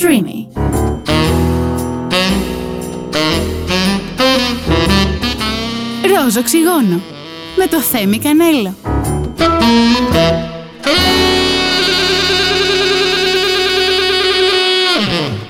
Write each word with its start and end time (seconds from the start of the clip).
Streamy. 0.00 0.46
Ροζ 6.24 6.36
οξυγόνο 6.36 7.00
με 7.56 7.66
το 7.66 7.80
Θέμη 7.80 8.18
Κανέλο. 8.18 8.74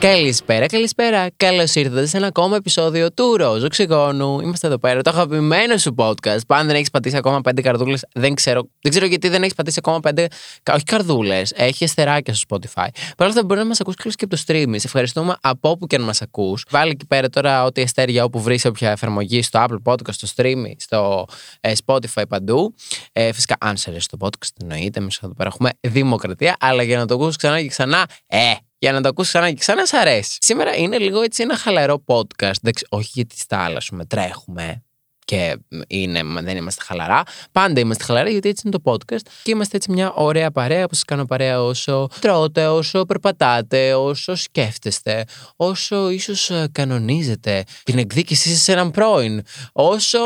Καλησπέρα, 0.06 0.66
καλησπέρα. 0.66 1.30
Καλώς 1.36 1.74
ήρθατε 1.74 2.06
σε 2.06 2.16
ένα 2.16 2.26
ακόμα 2.26 2.56
επεισόδιο 2.56 3.12
του 3.12 3.36
Ροζ 3.36 3.64
Οξυγόνου. 3.64 4.40
Είμαστε 4.40 4.66
εδώ 4.66 4.78
πέρα, 4.78 5.02
το 5.02 5.10
αγαπημένο 5.10 5.76
σου 5.76 5.94
podcast. 5.98 6.38
Που 6.46 6.54
αν 6.54 6.66
δεν 6.66 6.76
έχεις 6.76 6.90
πατήσει 6.90 7.16
ακόμα 7.16 7.40
πέντε 7.40 7.60
καρδούλες, 7.60 8.04
δεν 8.14 8.34
ξέρω, 8.34 8.68
δεν 8.80 8.90
ξέρω 8.90 9.06
γιατί 9.06 9.28
δεν 9.28 9.42
έχεις 9.42 9.54
πατήσει 9.54 9.76
ακόμα 9.78 10.00
πέντε. 10.00 10.26
Όχι 10.72 10.84
καρδούλες, 10.84 11.52
έχει 11.56 11.84
αστεράκια 11.84 12.34
στο 12.34 12.56
Spotify. 12.56 12.88
Παρ' 13.16 13.26
όλα 13.26 13.28
αυτά 13.28 13.44
μπορεί 13.44 13.60
να 13.60 13.66
μας 13.66 13.80
ακούσει 13.80 13.96
και 13.96 14.24
από 14.24 14.36
το 14.36 14.42
stream. 14.46 14.74
Σε 14.76 14.86
ευχαριστούμε 14.86 15.36
από 15.40 15.70
όπου 15.70 15.86
και 15.86 15.96
αν 15.96 16.02
μας 16.02 16.22
ακούς. 16.22 16.66
Βάλει 16.70 16.90
εκεί 16.90 17.06
πέρα 17.06 17.28
τώρα 17.28 17.64
ό,τι 17.64 17.82
αστέρια 17.82 18.24
όπου 18.24 18.40
βρεις 18.40 18.64
όποια 18.64 18.90
εφαρμογή 18.90 19.42
στο 19.42 19.64
Apple 19.68 19.92
Podcast, 19.92 20.12
στο 20.12 20.28
stream, 20.36 20.64
στο 20.76 21.26
ε, 21.60 21.72
Spotify 21.86 22.22
παντού. 22.28 22.74
Ε, 23.12 23.32
φυσικά, 23.32 23.56
αν 23.60 23.76
σε 23.76 23.90
αρέσει 23.90 24.08
το 24.08 24.16
podcast, 24.20 24.50
εννοείται. 24.60 25.00
Εμείς 25.00 25.18
εδώ 25.22 25.34
πέρα 25.34 25.48
έχουμε 25.48 25.70
δημοκρατία. 25.80 26.56
Αλλά 26.60 26.82
για 26.82 26.98
να 26.98 27.06
το 27.06 27.14
ακούσει 27.14 27.36
ξανά 27.36 27.62
και 27.62 27.68
ξανά, 27.68 28.06
ε, 28.26 28.52
για 28.86 28.94
να 28.94 29.00
το 29.00 29.08
ακούσεις 29.08 29.32
ξανά 29.32 29.48
και 29.48 29.58
ξανά, 29.58 29.86
σ' 29.86 29.92
αρέσει. 29.92 30.38
Σήμερα 30.40 30.76
είναι 30.76 30.98
λίγο 30.98 31.22
έτσι 31.22 31.42
ένα 31.42 31.56
χαλαρό 31.56 32.04
podcast. 32.06 32.60
Δεν 32.62 32.72
όχι 32.88 33.10
γιατί 33.14 33.38
στα 33.38 33.58
άλλα 33.58 33.80
σου 33.80 33.96
τρέχουμε 34.08 34.82
και 35.24 35.58
είναι, 35.86 36.22
δεν 36.42 36.56
είμαστε 36.56 36.84
χαλαρά. 36.84 37.22
Πάντα 37.52 37.80
είμαστε 37.80 38.04
χαλαρά 38.04 38.30
γιατί 38.30 38.48
έτσι 38.48 38.62
είναι 38.66 38.78
το 38.82 38.92
podcast 38.92 39.26
και 39.42 39.50
είμαστε 39.50 39.76
έτσι 39.76 39.90
μια 39.92 40.12
ωραία 40.12 40.50
παρέα 40.50 40.86
που 40.86 40.94
σας 40.94 41.04
κάνω 41.04 41.24
παρέα 41.24 41.62
όσο 41.62 42.08
τρώτε, 42.20 42.66
όσο 42.66 43.04
περπατάτε, 43.04 43.94
όσο 43.94 44.34
σκέφτεστε, 44.34 45.24
όσο 45.56 46.10
ίσως 46.10 46.50
ε, 46.50 46.68
κανονίζετε 46.72 47.64
την 47.82 47.98
εκδίκησή 47.98 48.48
σας 48.48 48.62
σε 48.62 48.72
έναν 48.72 48.90
πρώην, 48.90 49.42
όσο 49.72 50.18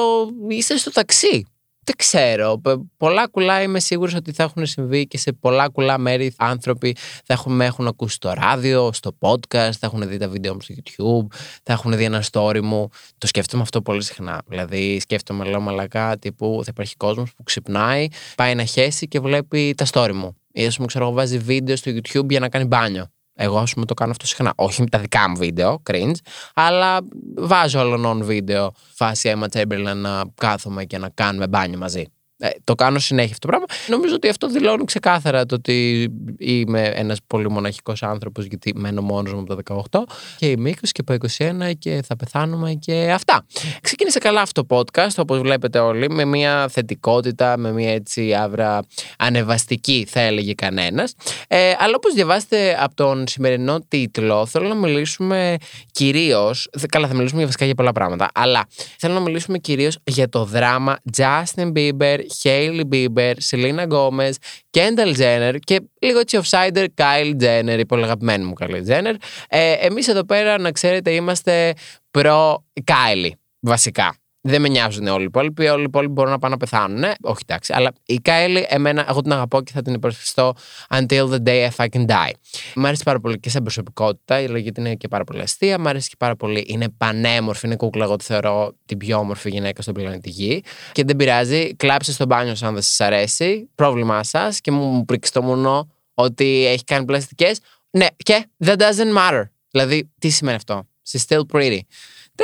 είστε 0.49 0.77
στο 0.77 0.91
ταξί 0.91 1.47
δεν 1.91 1.97
ξέρω. 1.97 2.61
Πολλά 2.97 3.27
κουλά 3.29 3.63
είμαι 3.63 3.81
σίγουρος 3.81 4.15
ότι 4.15 4.33
θα 4.33 4.43
έχουν 4.43 4.67
συμβεί 4.67 5.07
και 5.07 5.19
σε 5.19 5.33
πολλά 5.33 5.69
κουλά 5.69 5.99
μέρη 5.99 6.35
άνθρωποι 6.37 6.97
θα 7.25 7.35
έχουν, 7.35 7.61
έχουν 7.61 7.87
ακούσει 7.87 8.19
το 8.19 8.33
ράδιο, 8.33 8.93
στο 8.93 9.17
podcast, 9.19 9.49
θα 9.49 9.79
έχουν 9.81 10.09
δει 10.09 10.17
τα 10.17 10.29
βίντεο 10.29 10.55
μου 10.55 10.61
στο 10.61 10.75
YouTube, 10.77 11.35
θα 11.63 11.73
έχουν 11.73 11.97
δει 11.97 12.05
ένα 12.05 12.25
story 12.31 12.61
μου. 12.61 12.89
Το 13.19 13.27
σκέφτομαι 13.27 13.63
αυτό 13.63 13.83
πολύ 13.83 14.03
συχνά. 14.03 14.43
Δηλαδή 14.47 15.01
σκέφτομαι 15.01 15.45
λέω 15.45 15.61
μαλακά 15.61 16.19
τύπου 16.19 16.61
θα 16.65 16.69
υπάρχει 16.71 16.97
κόσμος 16.97 17.35
που 17.35 17.43
ξυπνάει, 17.43 18.07
πάει 18.35 18.55
να 18.55 18.65
χέσει 18.65 19.09
και 19.09 19.21
βλέπει 19.21 19.75
τα 19.77 19.87
story 19.93 20.13
μου. 20.15 20.37
Ή 20.53 20.67
ας 20.67 20.75
πούμε 20.75 20.87
ξέρω 20.87 21.13
βάζει 21.13 21.39
βίντεο 21.39 21.77
στο 21.77 21.91
YouTube 21.91 22.29
για 22.29 22.41
να 22.41 22.49
κάνει 22.49 22.65
μπάνιο. 22.65 23.11
Εγώ, 23.43 23.59
ας 23.59 23.73
πούμε, 23.73 23.87
το 23.87 23.95
κάνω 23.95 24.11
αυτό 24.11 24.27
συχνά. 24.27 24.53
Όχι 24.57 24.83
με 24.83 24.89
τα 24.89 24.99
δικά 24.99 25.29
μου 25.29 25.37
βίντεο, 25.37 25.83
cringe, 25.91 26.15
αλλά 26.55 26.99
βάζω 27.37 27.81
όλων 27.81 28.25
βίντεο 28.25 28.73
φάση 28.95 29.35
Emma 29.35 29.47
Chamberlain 29.59 29.97
να 29.97 30.23
κάθομαι 30.35 30.85
και 30.85 30.99
να 30.99 31.09
κάνουμε 31.09 31.49
μπάνιο 31.49 31.79
μαζί. 31.79 32.05
Ε, 32.43 32.49
το 32.65 32.75
κάνω 32.75 32.99
συνέχεια 32.99 33.33
αυτό 33.33 33.47
το 33.47 33.49
πράγμα. 33.49 33.67
Νομίζω 33.87 34.15
ότι 34.15 34.29
αυτό 34.29 34.49
δηλώνει 34.49 34.85
ξεκάθαρα 34.85 35.47
το 35.47 35.55
ότι 35.55 36.09
είμαι 36.39 36.93
ένας 36.95 37.19
πολύ 37.27 37.51
μοναχικός 37.51 38.03
άνθρωπος, 38.03 38.45
γιατί 38.45 38.73
μένω 38.77 39.03
μόνος 39.03 39.33
μου 39.33 39.41
από 39.41 39.63
τα 39.63 39.85
18 39.91 40.03
και 40.37 40.47
είμαι 40.47 40.71
20 40.71 40.75
και 40.93 41.03
από 41.07 41.27
21 41.69 41.73
και 41.79 42.03
θα 42.07 42.17
πεθάνουμε 42.17 42.73
και 42.75 43.11
αυτά. 43.15 43.47
Ξεκίνησε 43.81 44.19
καλά 44.19 44.41
αυτό 44.41 44.67
το 44.67 44.77
podcast, 44.77 45.15
όπως 45.17 45.39
βλέπετε 45.39 45.79
όλοι, 45.79 46.11
με 46.11 46.25
μια 46.25 46.69
θετικότητα, 46.69 47.57
με 47.57 47.73
μια 47.73 47.93
έτσι 47.93 48.35
άβρα 48.35 48.81
ανεβαστική, 49.19 50.07
θα 50.09 50.21
έλεγε 50.21 50.55
κανένας. 50.55 51.15
Ε, 51.49 51.73
αλλά 51.79 51.95
όπως 51.97 52.15
διαβάσετε 52.15 52.77
από 52.81 52.95
τον 52.95 53.29
σημερινό 53.29 53.81
τίτλο, 53.89 54.47
θέλω 54.47 54.69
να 54.69 54.75
μιλήσουμε 54.75 55.57
κυρίως. 55.93 56.69
Καλά, 56.89 57.07
θα 57.07 57.15
μιλήσουμε 57.15 57.39
για 57.39 57.47
βασικά 57.47 57.65
για 57.65 57.75
πολλά 57.75 57.93
πράγματα, 57.93 58.29
αλλά 58.35 58.67
θέλω 58.99 59.15
να 59.15 59.21
μιλήσουμε 59.21 59.59
κυρίως 59.59 59.99
για 60.05 60.29
το 60.29 60.45
δράμα 60.45 60.99
Justin 61.17 61.73
Bieber 61.73 62.19
Hailey 62.43 62.85
Bieber, 62.93 63.35
Selena 63.51 63.87
Gomez, 63.89 64.33
Kendall 64.79 65.15
Jenner 65.17 65.55
και 65.61 65.81
λίγο 66.01 66.19
έτσι 66.19 66.41
offsider 66.43 66.87
Kyle 66.95 67.43
Jenner, 67.43 67.79
η 67.79 67.87
πολύ 67.87 68.03
αγαπημένη 68.03 68.45
μου 68.45 68.53
Kyle 68.61 68.87
Jenner. 68.89 69.15
Ε, 69.49 69.73
εμείς 69.73 70.09
εδώ 70.09 70.25
πέρα, 70.25 70.59
να 70.59 70.73
ξέρετε, 70.73 71.11
είμαστε 71.11 71.73
προ 72.11 72.65
Kylie, 72.85 73.31
βασικά. 73.61 74.20
Δεν 74.43 74.61
με 74.61 74.69
νοιάζουν 74.69 75.07
όλοι 75.07 75.23
οι 75.23 75.25
υπόλοιποι. 75.25 75.69
Όλοι 75.69 75.81
οι 75.81 75.85
υπόλοιποι 75.85 76.13
μπορούν 76.13 76.31
να 76.31 76.39
πάνε 76.39 76.55
να 76.55 76.59
πεθάνουν. 76.61 77.03
Όχι, 77.21 77.43
εντάξει. 77.47 77.73
Αλλά 77.73 77.93
η 78.07 78.17
Κάιλι, 78.17 78.67
εμένα, 78.69 79.07
εγώ 79.09 79.21
την 79.21 79.33
αγαπώ 79.33 79.63
και 79.63 79.73
θα 79.75 79.83
την 79.83 79.95
υπερασπιστώ 79.95 80.55
until 80.89 81.31
the 81.31 81.43
day 81.45 81.69
if 81.69 81.85
I 81.85 81.87
can 81.89 82.07
die. 82.07 82.31
Μ' 82.75 82.87
αρέσει 82.87 83.03
πάρα 83.05 83.21
πολύ 83.21 83.41
και 83.41 83.51
σαν 83.51 83.63
προσωπικότητα, 83.63 84.41
γιατί 84.41 84.81
είναι 84.81 84.95
και 84.95 85.09
πάρα 85.09 85.25
πολύ 85.25 85.41
αστεία. 85.41 85.79
Μ' 85.79 85.87
αρέσει 85.87 86.09
και 86.09 86.17
πάρα 86.19 86.37
πολύ. 86.37 86.65
Είναι 86.69 86.89
πανέμορφη, 86.89 87.67
είναι 87.67 87.77
κούκλα. 87.77 88.05
Εγώ 88.05 88.17
τη 88.17 88.25
θεωρώ 88.25 88.75
την 88.87 88.99
πιο 88.99 89.19
όμορφη 89.19 89.51
γυναίκα 89.51 89.83
στον 89.83 89.95
πλανήτη 89.95 90.31
Γη. 90.31 90.63
Και 90.93 91.05
δεν 91.05 91.17
πειράζει. 91.17 91.75
Κλάψε 91.77 92.13
στο 92.13 92.27
μπάνιο 92.27 92.55
αν 92.63 92.73
δεν 92.73 92.83
σας 92.83 93.01
αρέσει. 93.01 93.69
Πρόβλημά 93.75 94.23
σας 94.23 94.61
και 94.61 94.71
μου, 94.71 94.85
μου 94.85 95.05
το 95.33 95.43
μόνο 95.43 95.89
ότι 96.15 96.67
έχει 96.67 96.85
κάνει 96.85 97.05
πλαστικές. 97.05 97.59
Ναι, 97.91 98.07
και 98.17 98.47
that 98.65 98.77
doesn't 98.77 99.17
matter. 99.17 99.43
Δηλαδή, 99.71 100.11
τι 100.19 100.29
σημαίνει 100.29 100.57
αυτό; 100.57 100.87
She's 101.11 101.25
still 101.29 101.43
pretty. 101.53 101.79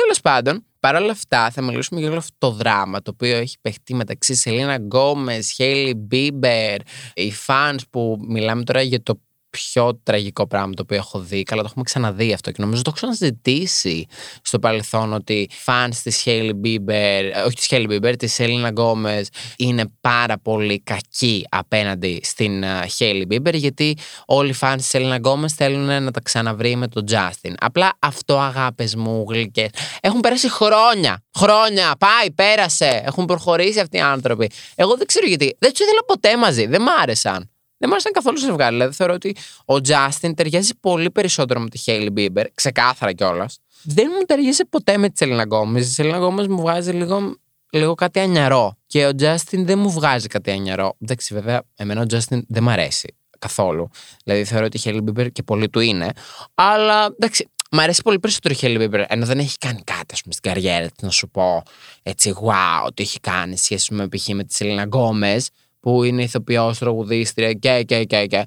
Τέλος 0.01 0.21
πάντων, 0.21 0.65
Παρ' 0.79 0.95
όλα 0.95 1.11
αυτά, 1.11 1.49
θα 1.51 1.61
μιλήσουμε 1.61 1.99
για 1.99 2.09
όλο 2.09 2.17
αυτό 2.17 2.35
το 2.37 2.51
δράμα 2.51 3.01
το 3.01 3.11
οποίο 3.13 3.37
έχει 3.37 3.57
παιχτεί 3.61 3.93
μεταξύ 3.93 4.35
Σελίνα 4.35 4.75
Γκόμεζ, 4.75 5.41
Χέιλι 5.41 5.93
Μπίμπερ, 5.93 6.79
οι 7.13 7.33
fans 7.47 7.79
που 7.89 8.17
μιλάμε 8.27 8.63
τώρα 8.63 8.81
για 8.81 9.03
το 9.03 9.21
πιο 9.57 9.99
τραγικό 10.03 10.47
πράγμα 10.47 10.73
το 10.73 10.81
οποίο 10.81 10.97
έχω 10.97 11.19
δει. 11.19 11.43
Καλά, 11.43 11.61
το 11.61 11.67
έχουμε 11.69 11.83
ξαναδεί 11.83 12.33
αυτό 12.33 12.51
και 12.51 12.61
νομίζω 12.61 12.81
το 12.81 12.93
έχω 12.95 12.95
ξαναζητήσει 12.95 14.05
στο 14.41 14.59
παρελθόν 14.59 15.13
ότι 15.13 15.49
fans 15.65 15.95
της 16.03 16.23
Hailey 16.25 16.51
Bieber, 16.63 17.45
όχι 17.45 17.55
της 17.55 17.67
Hailey 17.69 17.89
Bieber, 17.89 18.13
της 18.17 18.37
Selena 18.39 18.73
Gomez 18.73 19.23
είναι 19.57 19.85
πάρα 20.01 20.37
πολύ 20.37 20.79
κακοί 20.79 21.45
απέναντι 21.49 22.19
στην 22.23 22.63
Hailey 22.97 23.23
Bieber 23.31 23.53
γιατί 23.53 23.97
όλοι 24.25 24.49
οι 24.49 24.55
fans 24.59 24.75
της 24.77 24.89
Selena 24.93 25.21
Gomez 25.21 25.49
θέλουν 25.55 26.03
να 26.03 26.11
τα 26.11 26.19
ξαναβρεί 26.19 26.75
με 26.75 26.87
τον 26.87 27.03
Justin. 27.09 27.53
Απλά 27.59 27.93
αυτό 27.99 28.39
αγάπες 28.39 28.95
μου 28.95 29.25
γλυκές. 29.29 29.69
Έχουν 30.01 30.19
περάσει 30.19 30.49
χρόνια. 30.49 31.23
Χρόνια. 31.37 31.95
Πάει, 31.99 32.31
πέρασε. 32.31 33.01
Έχουν 33.05 33.25
προχωρήσει 33.25 33.79
αυτοί 33.79 33.97
οι 33.97 33.99
άνθρωποι. 33.99 34.51
Εγώ 34.75 34.95
δεν 34.95 35.07
ξέρω 35.07 35.25
γιατί. 35.27 35.55
Δεν 35.59 35.71
τους 35.71 35.79
ήθελα 35.79 36.03
ποτέ 36.05 36.37
μαζί. 36.37 36.65
Δεν 36.65 36.81
μ' 36.81 37.01
άρεσαν. 37.01 37.49
Δεν 37.77 37.87
μου 37.89 37.91
άρεσαν 37.91 38.11
καθόλου 38.11 38.37
σε 38.37 38.45
ζευγάρι. 38.45 38.75
Δηλαδή 38.75 38.95
θεωρώ 38.95 39.13
ότι 39.13 39.35
ο 39.65 39.81
Τζάστιν 39.81 40.35
ταιριάζει 40.35 40.71
πολύ 40.79 41.11
περισσότερο 41.11 41.59
με 41.59 41.69
τη 41.69 41.77
Χέιλι 41.77 42.09
Μπίμπερ, 42.09 42.51
ξεκάθαρα 42.53 43.13
κιόλας. 43.13 43.59
Δεν 43.83 44.07
μου 44.15 44.25
ταιριάζει 44.25 44.65
ποτέ 44.65 44.97
με 44.97 45.09
τη 45.09 45.17
Σελίνα 45.17 45.43
Γκόμεζ. 45.43 45.87
Η 45.87 45.91
Σελίνα 45.91 46.17
Γκόμεζ 46.17 46.47
μου 46.47 46.61
βγάζει 46.61 46.91
λίγο, 46.91 47.37
λίγο 47.71 47.93
κάτι 47.93 48.19
ανιαρό. 48.19 48.77
Και 48.87 49.05
ο 49.05 49.15
Τζάστιν 49.15 49.65
δεν 49.65 49.79
μου 49.79 49.91
βγάζει 49.91 50.27
κάτι 50.27 50.51
ανιαρό. 50.51 50.95
Εντάξει, 51.01 51.33
βέβαια, 51.33 51.63
εμένα 51.75 52.01
ο 52.01 52.05
Τζάστιν 52.05 52.45
δεν 52.47 52.63
μου 52.63 52.69
αρέσει 52.69 53.15
καθόλου. 53.39 53.89
Δηλαδή 54.23 54.43
θεωρώ 54.43 54.65
ότι 54.65 54.77
η 54.77 54.79
Χέιλι 54.79 55.01
Μπίμπερ 55.01 55.31
και 55.31 55.43
πολύ 55.43 55.69
του 55.69 55.79
είναι. 55.79 56.11
Αλλά 56.53 57.05
εντάξει, 57.05 57.49
Μ' 57.71 57.79
αρέσει 57.79 58.01
πολύ 58.01 58.19
περισσότερο 58.19 58.53
η 58.53 58.57
Χέιλι 58.57 58.77
Μπίμπερ, 58.77 59.03
ενώ 59.07 59.25
δεν 59.25 59.39
έχει 59.39 59.57
κάνει 59.57 59.81
κάτι 59.83 60.13
ας 60.13 60.21
πούμε, 60.21 60.33
στην 60.33 60.51
καριέρα 60.51 60.85
της, 60.85 61.01
να 61.01 61.09
σου 61.09 61.29
πω 61.29 61.63
έτσι, 62.03 62.33
wow, 62.41 62.85
ότι 62.85 63.03
έχει 63.03 63.19
κάνει 63.19 63.57
σχέση 63.57 63.93
με 63.93 64.07
π.χ. 64.07 64.27
με 64.27 64.43
τη 64.43 64.53
Σελίνα 64.53 64.83
Γκόμεζ 64.83 65.49
που 65.87 66.03
είναι 66.03 66.23
ηθοποιός, 66.23 66.77
τραγουδίστρια 66.77 67.53
και, 67.53 67.83
και, 67.83 68.03
και, 68.03 68.25
και. 68.25 68.45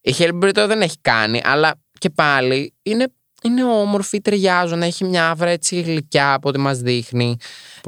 Η 0.00 0.12
Χέλμπρι 0.12 0.50
δεν 0.50 0.82
έχει 0.82 0.96
κάνει, 1.00 1.40
αλλά 1.44 1.80
και 1.98 2.10
πάλι 2.10 2.74
είναι, 2.82 3.12
είναι 3.42 3.64
όμορφη, 3.64 4.20
ταιριάζουν, 4.20 4.82
έχει 4.82 5.04
μια 5.04 5.30
αύρα 5.30 5.50
έτσι 5.50 5.80
γλυκιά 5.80 6.32
από 6.32 6.48
ό,τι 6.48 6.58
μας 6.58 6.78
δείχνει. 6.78 7.36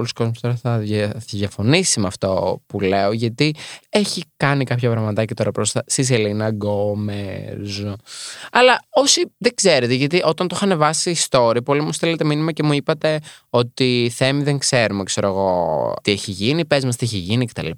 Πολλοί 0.00 0.12
κόσμοι 0.12 0.32
τώρα 0.40 0.56
θα, 0.56 0.82
διαφωνήσει 1.30 2.00
με 2.00 2.06
αυτό 2.06 2.60
που 2.66 2.80
λέω, 2.80 3.12
γιατί 3.12 3.54
έχει 3.88 4.22
κάνει 4.36 4.64
κάποια 4.64 4.90
πραγματάκια 4.90 5.36
τώρα 5.36 5.50
προς 5.50 5.72
τα 5.72 5.82
στη 5.86 6.02
Σελίνα 6.02 6.48
Γκόμεζ. 6.48 7.80
Αλλά 8.52 8.80
όσοι 8.90 9.32
δεν 9.38 9.54
ξέρετε, 9.54 9.94
γιατί 9.94 10.22
όταν 10.24 10.48
το 10.48 10.60
είχα 10.62 10.78
ανεβάσει 10.78 11.16
story, 11.28 11.56
πολλοί 11.64 11.80
μου 11.80 11.92
στέλνετε 11.92 12.24
μήνυμα 12.24 12.52
και 12.52 12.62
μου 12.62 12.72
είπατε 12.72 13.20
ότι 13.50 14.12
Θέμη 14.14 14.42
δεν 14.42 14.58
ξέρουμε, 14.58 15.02
ξέρω 15.02 15.28
εγώ, 15.28 15.94
τι 16.02 16.10
έχει 16.10 16.30
γίνει, 16.30 16.64
πες 16.64 16.84
μας 16.84 16.96
τι 16.96 17.04
έχει 17.04 17.16
γίνει 17.16 17.46
κτλ. 17.46 17.70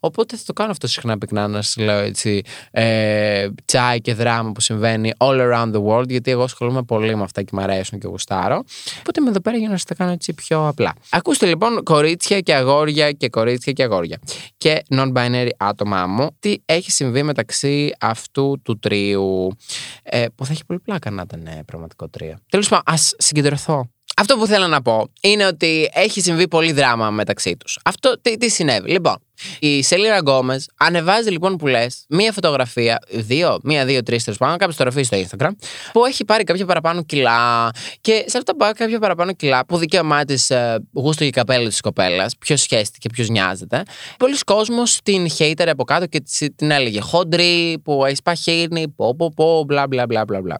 Οπότε 0.00 0.36
θα 0.36 0.42
το 0.46 0.52
κάνω 0.52 0.70
αυτό 0.70 0.86
συχνά 0.86 1.18
πυκνά 1.18 1.48
να 1.48 1.62
σας 1.62 1.76
λέω 1.84 1.98
έτσι 1.98 2.42
ε, 2.70 3.48
τσάι 3.64 4.00
και 4.00 4.14
δράμα 4.14 4.52
που 4.52 4.60
συμβαίνει 4.60 5.12
all 5.18 5.52
around 5.52 5.72
the 5.72 5.84
world, 5.84 6.08
γιατί 6.08 6.30
εγώ 6.30 6.42
ασχολούμαι 6.42 6.82
πολύ 6.82 7.16
με 7.16 7.22
αυτά 7.22 7.42
και 7.42 7.50
μου 7.52 7.60
αρέσουν 7.60 7.98
και 7.98 8.06
γουστάρω. 8.06 8.64
Οπότε 8.98 9.20
είμαι 9.20 9.30
εδώ 9.30 9.40
πέρα 9.40 9.56
για 9.56 9.68
να 9.68 9.74
σας 9.74 9.84
τα 9.84 9.94
κάνω 9.94 10.12
έτσι 10.12 10.32
πιο 10.32 10.68
απλά. 10.68 10.94
Ακούστε 11.10 11.46
λοιπόν 11.46 11.59
κορίτσια 11.82 12.40
και 12.40 12.54
αγόρια 12.54 13.12
και 13.12 13.28
κορίτσια 13.28 13.72
και 13.72 13.82
αγόρια. 13.82 14.18
Και 14.58 14.82
non-binary 14.90 15.48
άτομά 15.56 16.06
μου, 16.06 16.28
τι 16.38 16.56
έχει 16.64 16.90
συμβεί 16.90 17.22
μεταξύ 17.22 17.92
αυτού 18.00 18.60
του 18.62 18.78
τρίου; 18.78 19.56
Ε, 20.02 20.26
που 20.34 20.44
θα 20.44 20.52
έχει 20.52 20.64
πολύ 20.64 20.80
πλάκα 20.80 21.10
να 21.10 21.22
ήταν 21.22 21.64
πραγματικό 21.66 22.08
τρίο. 22.08 22.36
Τέλος 22.50 22.68
πάντων, 22.68 22.84
ας 22.86 23.14
συγκεντρωθώ. 23.18 23.90
Αυτό 24.20 24.36
που 24.36 24.46
θέλω 24.46 24.66
να 24.66 24.82
πω 24.82 25.08
είναι 25.20 25.46
ότι 25.46 25.90
έχει 25.92 26.20
συμβεί 26.20 26.48
πολύ 26.48 26.72
δράμα 26.72 27.10
μεταξύ 27.10 27.56
τους. 27.56 27.78
Αυτό 27.84 28.20
τι, 28.20 28.36
τι 28.36 28.50
συνέβη. 28.50 28.90
Λοιπόν, 28.90 29.16
η 29.58 29.82
Σελίνα 29.82 30.18
Γκόμεζ 30.18 30.70
ανεβάζει 30.76 31.30
λοιπόν 31.30 31.56
που 31.56 31.66
λες 31.66 32.04
μία 32.08 32.32
φωτογραφία, 32.32 32.98
δύο, 33.10 33.58
μία, 33.62 33.84
δύο, 33.84 34.02
τρεις 34.02 34.24
τέλος 34.24 34.38
πάντων, 34.38 34.56
κάποια 34.58 34.74
φωτογραφίες 34.76 35.02
στο 35.02 35.36
Instagram, 35.36 35.50
που 35.92 36.04
έχει 36.04 36.24
πάρει 36.24 36.44
κάποια 36.44 36.66
παραπάνω 36.66 37.02
κιλά. 37.02 37.70
Και 38.00 38.24
σε 38.26 38.38
αυτά 38.38 38.56
που 38.56 38.70
κάποια 38.76 38.98
παραπάνω 38.98 39.32
κιλά, 39.32 39.66
που 39.66 39.76
δικαίωμά 39.76 40.24
της 40.24 40.50
ε, 40.50 40.84
γούστο 40.92 41.24
και 41.24 41.30
καπέλο 41.30 41.68
της 41.68 41.80
κοπέλας, 41.80 42.36
ποιος 42.38 42.60
σχέστηκε, 42.60 43.08
ποιος 43.08 43.28
νοιάζεται. 43.28 43.82
Πολλοί 44.18 44.38
κόσμοι 44.38 44.76
την 45.02 45.26
hater 45.38 45.66
από 45.68 45.84
κάτω 45.84 46.06
και 46.06 46.22
την 46.56 46.70
έλεγε 46.70 47.00
χόντρι, 47.00 47.80
που 47.84 48.04
έχει 48.04 48.22
παχύνει, 48.24 48.88
πω, 48.88 49.14
πω, 49.16 49.32
πω, 49.36 49.64
μπλα, 49.64 49.86
μπλα, 49.86 50.06
μπλα, 50.06 50.24
μπλα, 50.24 50.40
μπλα. 50.40 50.58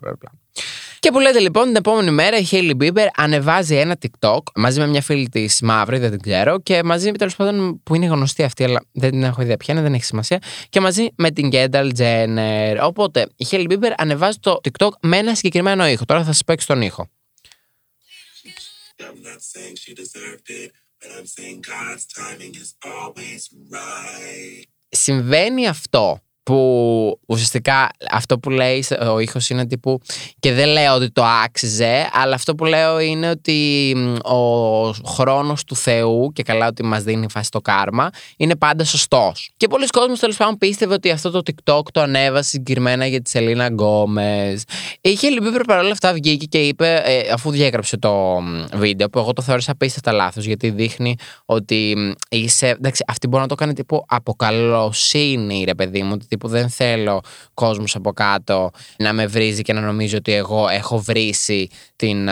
Και 1.00 1.10
που 1.10 1.20
λέτε 1.20 1.38
λοιπόν 1.38 1.64
την 1.64 1.76
επόμενη 1.76 2.10
μέρα 2.10 2.36
η 2.38 2.46
Hailey 2.50 2.76
Bieber 2.80 3.06
ανεβάζει 3.16 3.76
ένα 3.76 3.96
TikTok 4.02 4.40
μαζί 4.54 4.78
με 4.78 4.86
μια 4.86 5.02
φίλη 5.02 5.28
της 5.28 5.60
Μαύρη, 5.60 5.98
δεν 5.98 6.10
την 6.10 6.20
ξέρω, 6.20 6.60
και 6.60 6.82
μαζί 6.82 7.10
τέλος 7.10 7.36
πάντων 7.36 7.82
που 7.82 7.94
είναι 7.94 8.06
γνωστή 8.06 8.42
αυτή, 8.42 8.64
αλλά 8.64 8.84
δεν 8.92 9.10
την 9.10 9.22
έχω 9.22 9.42
ιδέα 9.42 9.56
ποια 9.56 9.74
είναι, 9.74 9.82
δεν 9.82 9.94
έχει 9.94 10.04
σημασία, 10.04 10.38
και 10.68 10.80
μαζί 10.80 11.08
με 11.16 11.30
την 11.30 11.50
Kendall 11.52 11.90
Jenner. 11.98 12.78
Οπότε 12.82 13.26
η 13.36 13.46
Hailey 13.50 13.70
Bieber 13.70 13.92
ανεβάζει 13.96 14.38
το 14.38 14.60
TikTok 14.62 14.90
με 15.00 15.16
ένα 15.16 15.34
συγκεκριμένο 15.34 15.86
ήχο. 15.86 16.04
Τώρα 16.04 16.20
θα 16.20 16.26
σας 16.26 16.44
παίξω 16.44 16.66
τον 16.66 16.82
ήχο. 16.82 17.10
Συμβαίνει 24.88 25.68
αυτό 25.68 26.20
που 26.42 27.20
ουσιαστικά 27.26 27.88
αυτό 28.10 28.38
που 28.38 28.50
λέει 28.50 28.84
ο 29.12 29.18
ήχος 29.18 29.50
είναι 29.50 29.66
τύπου 29.66 30.00
και 30.40 30.52
δεν 30.52 30.68
λέω 30.68 30.94
ότι 30.94 31.10
το 31.10 31.24
άξιζε 31.44 32.08
αλλά 32.12 32.34
αυτό 32.34 32.54
που 32.54 32.64
λέω 32.64 33.00
είναι 33.00 33.30
ότι 33.30 33.92
ο 34.24 34.90
χρόνος 34.90 35.64
του 35.64 35.76
Θεού 35.76 36.32
και 36.32 36.42
καλά 36.42 36.66
ότι 36.66 36.84
μας 36.84 37.02
δίνει 37.02 37.26
φάση 37.30 37.50
το 37.50 37.60
κάρμα 37.60 38.10
είναι 38.36 38.56
πάντα 38.56 38.84
σωστός. 38.84 39.50
Και 39.56 39.66
πολλοί 39.66 39.86
κόσμοι 39.86 40.16
τέλος 40.16 40.36
πάντων 40.36 40.58
πίστευε 40.58 40.94
ότι 40.94 41.10
αυτό 41.10 41.30
το 41.30 41.42
TikTok 41.46 41.82
το 41.92 42.00
ανέβασε 42.00 42.48
συγκεκριμένα 42.48 43.06
για 43.06 43.20
τη 43.20 43.30
Σελίνα 43.30 43.66
Γκόμεζ. 43.66 44.64
Η 45.00 45.04
Χέιλι 45.04 45.28
Μπίμπερ 45.42 45.62
παρόλα 45.62 45.90
αυτά 45.90 46.12
βγήκε 46.12 46.46
και 46.46 46.66
είπε 46.66 47.02
ε, 47.04 47.30
αφού 47.32 47.50
διέγραψε 47.50 47.96
το 47.96 48.42
βίντεο 48.74 49.08
που 49.08 49.18
εγώ 49.18 49.32
το 49.32 49.42
θεώρησα 49.42 49.72
απίστευτα 49.72 50.12
λάθος 50.12 50.44
γιατί 50.44 50.70
δείχνει 50.70 51.16
ότι 51.44 51.96
είσαι 52.28 52.68
εντάξει 52.68 53.04
αυτή 53.06 53.26
μπορεί 53.26 53.42
να 53.42 53.48
το 53.48 53.54
κάνει 53.54 53.72
τύπου 53.72 54.04
από 54.08 54.51
καλοσύνη 54.51 55.64
ρε 55.64 55.74
παιδί 55.74 56.02
μου 56.02 56.16
που 56.38 56.48
δεν 56.48 56.68
θέλω 56.68 57.20
κόσμος 57.54 57.94
από 57.94 58.12
κάτω 58.12 58.70
να 58.98 59.12
με 59.12 59.26
βρίζει 59.26 59.62
και 59.62 59.72
να 59.72 59.80
νομίζει 59.80 60.16
ότι 60.16 60.32
εγώ 60.32 60.68
έχω 60.68 60.98
βρίσει 60.98 61.68
την 61.96 62.28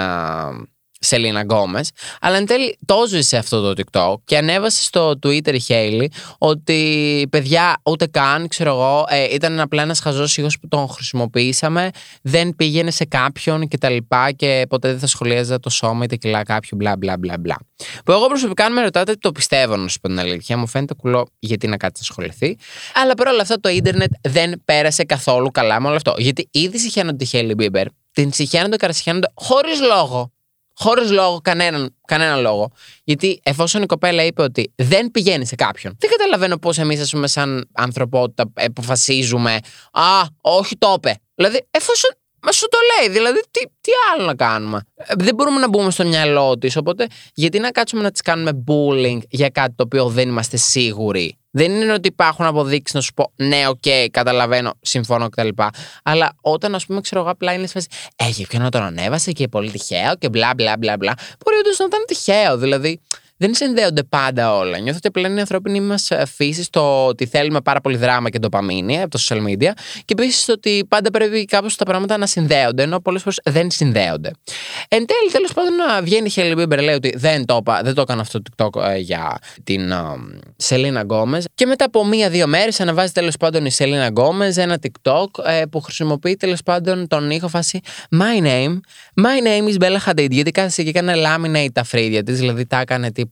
Σελίνα 0.99 1.41
Γκόμεζ. 1.41 1.91
Αλλά 2.21 2.37
εν 2.37 2.47
τέλει 2.47 2.79
το 2.85 3.07
ζήσε 3.09 3.37
αυτό 3.37 3.75
το 3.75 3.83
TikTok 3.83 4.15
και 4.25 4.37
ανέβασε 4.37 4.83
στο 4.83 5.19
Twitter 5.23 5.53
η 5.53 5.59
Χέιλι 5.59 6.13
ότι 6.39 7.27
παιδιά 7.31 7.81
ούτε 7.83 8.07
καν, 8.07 8.49
ξέρω 8.49 8.71
εγώ, 8.71 9.05
ε, 9.09 9.35
ήταν 9.35 9.61
απλά 9.61 9.83
ένας 9.83 10.01
χαζός 10.01 10.37
ήχος 10.37 10.59
που 10.59 10.69
τον 10.69 10.89
χρησιμοποιήσαμε, 10.89 11.91
δεν 12.23 12.57
πήγαινε 12.57 12.91
σε 12.91 13.05
κάποιον 13.05 13.69
και 13.69 13.79
τα 13.79 13.91
λοιπά 13.91 14.33
και 14.33 14.67
ποτέ 14.69 14.89
δεν 14.89 14.99
θα 14.99 15.07
σχολίαζα 15.07 15.61
το 15.61 15.71
σώμα 15.71 16.05
ή 16.05 16.07
τα 16.07 16.15
κιλά 16.15 16.43
κάποιου 16.43 16.77
μπλα 16.77 16.97
μπλα 16.97 17.19
μπλα 17.19 17.35
μπλα. 17.39 17.57
Που 18.05 18.13
εγώ 18.13 18.27
προσωπικά, 18.27 18.65
αν 18.65 18.73
με 18.73 18.83
ρωτάτε, 18.83 19.15
το 19.15 19.33
πιστεύω 19.33 19.77
να 19.77 19.89
σου 19.89 20.01
πω 20.01 20.09
την 20.09 20.19
αλήθεια. 20.19 20.57
Μου 20.57 20.67
φαίνεται 20.67 20.95
κουλό 20.95 21.29
γιατί 21.39 21.67
να 21.67 21.77
κάτσει 21.77 22.03
να 22.03 22.09
ασχοληθεί. 22.09 22.57
Αλλά 22.95 23.15
παρόλα 23.15 23.43
αυτά 23.43 23.61
το 23.61 23.69
ίντερνετ 23.69 24.11
δεν 24.23 24.63
πέρασε 24.65 25.05
καθόλου 25.05 25.51
καλά 25.51 25.81
με 25.81 25.87
όλο 25.87 25.97
αυτό. 25.97 26.15
Γιατί 26.19 26.49
ήδη 26.51 26.79
συχαίνονται 26.79 27.17
τη 27.17 27.25
Χέλι 27.25 27.55
Μπίμπερ, 27.55 27.87
την 28.13 28.33
σιχαίνονται 28.33 28.71
και 28.71 28.77
καρασιχαίνονται 28.77 29.33
χωρίς 29.35 29.81
λόγο. 29.81 30.33
Χωρίς 30.81 31.11
λόγο, 31.11 31.41
κανέναν, 31.41 31.97
κανένα 32.07 32.37
λόγο. 32.37 32.71
Γιατί 33.05 33.41
εφόσον 33.43 33.83
η 33.83 33.87
κοπέλα 33.87 34.25
είπε 34.25 34.43
ότι 34.43 34.73
δεν 34.77 35.11
πηγαίνει 35.11 35.47
σε 35.47 35.55
κάποιον, 35.55 35.97
δεν 35.99 36.11
καταλαβαίνω 36.11 36.57
πώς 36.57 36.79
εμείς, 36.79 37.01
ας 37.01 37.11
πούμε, 37.11 37.27
σαν 37.27 37.69
ανθρωπότητα, 37.73 38.53
αποφασίζουμε. 38.55 39.59
Α, 39.93 40.23
όχι 40.41 40.77
το 40.77 40.95
είπε. 40.97 41.21
Δηλαδή, 41.35 41.67
εφόσον 41.71 42.11
Μα 42.43 42.53
σου 42.53 42.69
το 42.69 42.79
λέει, 42.99 43.15
δηλαδή 43.15 43.41
τι, 43.51 43.61
τι 43.81 43.93
άλλο 44.13 44.27
να 44.27 44.35
κάνουμε; 44.35 44.81
Ε, 44.95 45.15
δεν 45.19 45.35
μπορούμε 45.35 45.61
να 45.61 45.69
μπούμε 45.69 45.91
στο 45.91 46.05
μυαλό 46.05 46.59
της, 46.59 46.77
οπότε 46.77 47.07
γιατί 47.35 47.59
να 47.59 47.71
κάτσουμε 47.71 48.03
να 48.03 48.11
της 48.11 48.21
κάνουμε 48.21 48.65
bullying 48.67 49.19
για 49.31 49.49
κάτι 49.49 49.75
το 49.77 49.83
οποίο 49.83 50.09
δεν 50.09 50.29
είμαστε 50.29 50.57
σίγουροι; 50.57 51.39
Δεν 51.51 51.71
είναι 51.71 51.93
ότι 51.93 52.09
υπάρχουν 52.09 52.45
αποδείξεις 52.45 52.95
να 52.95 53.01
σου 53.01 53.13
πω 53.15 53.33
ναι, 53.37 53.69
OK, 53.69 53.77
okay, 53.85 54.07
καταλαβαίνω, 54.11 54.73
συμφωνώ 54.81 55.29
κτλ. 55.29 55.49
Αλλά 56.03 56.37
όταν 56.41 56.75
ας 56.75 56.87
πούμε, 56.87 57.01
ξέρω 57.01 57.21
εγώ, 57.21 57.31
απλά 57.31 57.53
είναι 57.53 57.67
σφαίρε. 57.67 57.85
Έχει 58.17 58.47
ποιον 58.47 58.63
να 58.63 58.71
τον 58.71 58.83
ανέβασε 58.83 59.33
και 59.33 59.49
πολύ 59.49 59.71
τυχαίο 59.71 60.15
και 60.19 60.29
μπλα 60.29 60.51
μπλα 60.57 60.77
μπλα 60.79 60.97
μπλα. 60.97 61.15
Μπορεί 61.45 61.57
όντως 61.59 61.79
να 61.79 61.85
ήταν 61.85 62.05
τυχαίο. 62.07 62.57
Δηλαδή, 62.59 63.01
δεν 63.39 63.55
συνδέονται 63.55 64.03
πάντα 64.03 64.57
όλα. 64.57 64.79
Νιώθω 64.79 64.97
ότι 64.97 65.11
πλέον 65.11 65.31
είναι 65.31 65.39
η 65.39 65.41
ανθρώπινη 65.41 65.81
μας 65.81 66.11
ε, 66.11 66.27
φύση 66.27 66.71
το 66.71 67.07
ότι 67.07 67.27
θέλουμε 67.27 67.61
πάρα 67.61 67.81
πολύ 67.81 67.97
δράμα 67.97 68.31
και 68.31 68.39
ντοπαμίνη 68.39 69.03
από 69.03 69.11
τα 69.11 69.19
social 69.19 69.39
media 69.47 69.71
και 70.05 70.15
επίσης 70.19 70.49
ότι 70.49 70.87
πάντα 70.89 71.11
πρέπει 71.11 71.45
κάπως 71.45 71.77
τα 71.77 71.85
πράγματα 71.85 72.17
να 72.17 72.27
συνδέονται, 72.27 72.83
ενώ 72.83 73.01
πολλές 73.01 73.23
φορές 73.23 73.41
δεν 73.45 73.71
συνδέονται. 73.71 74.31
Εν 74.89 75.07
τέλει, 75.07 75.31
τέλος 75.33 75.53
πάντων, 75.53 75.73
βγαίνει 76.03 76.27
η 76.27 76.31
Χέιλι 76.31 76.55
Μπίμπερ, 76.55 76.83
λέει 76.83 76.95
ότι 76.95 77.15
δεν 77.17 77.45
το, 77.45 77.63
δεν 77.83 77.95
το 77.95 78.01
έκανα 78.01 78.21
αυτό 78.21 78.43
το 78.43 78.51
TikTok 78.57 78.83
ε, 78.83 78.97
για 78.97 79.39
την 79.65 79.93
Σελίνα 80.57 81.01
Γκόμεζ. 81.01 81.47
Και 81.55 81.67
μετά 81.67 81.85
από 81.85 82.07
μία-δύο 82.07 82.47
μέρες 82.47 82.81
ανεβάζει 82.81 83.13
τέλος 83.13 83.37
πάντων 83.37 83.67
η 83.67 83.71
Σελίνα 83.71 84.07
Γκόμεζ 84.07 84.57
ένα 84.57 84.79
TikTok 84.83 85.45
ε, 85.45 85.63
που 85.71 85.81
χρησιμοποιεί 85.81 86.37
τέλος 86.37 86.63
πάντων 86.63 87.07
τον 87.07 87.31
ήχο 87.31 87.49
φάση 87.49 87.81
My 88.11 88.41
name, 88.43 88.81
my 89.15 89.39
name 89.43 89.69
is 89.69 89.77
Bella 89.79 89.99
Hadid. 90.07 90.31
Γιατί 90.31 90.51
κάθεσε 90.51 90.83
και 90.83 90.89
έκανε 90.89 91.15
laminate 91.17 91.73
τα 91.73 91.85
φρύδια 91.85 92.23
της, 92.23 92.39
δηλαδή 92.39 92.67
τα 92.67 92.81
έκανε 92.81 93.13
τύπου 93.13 93.28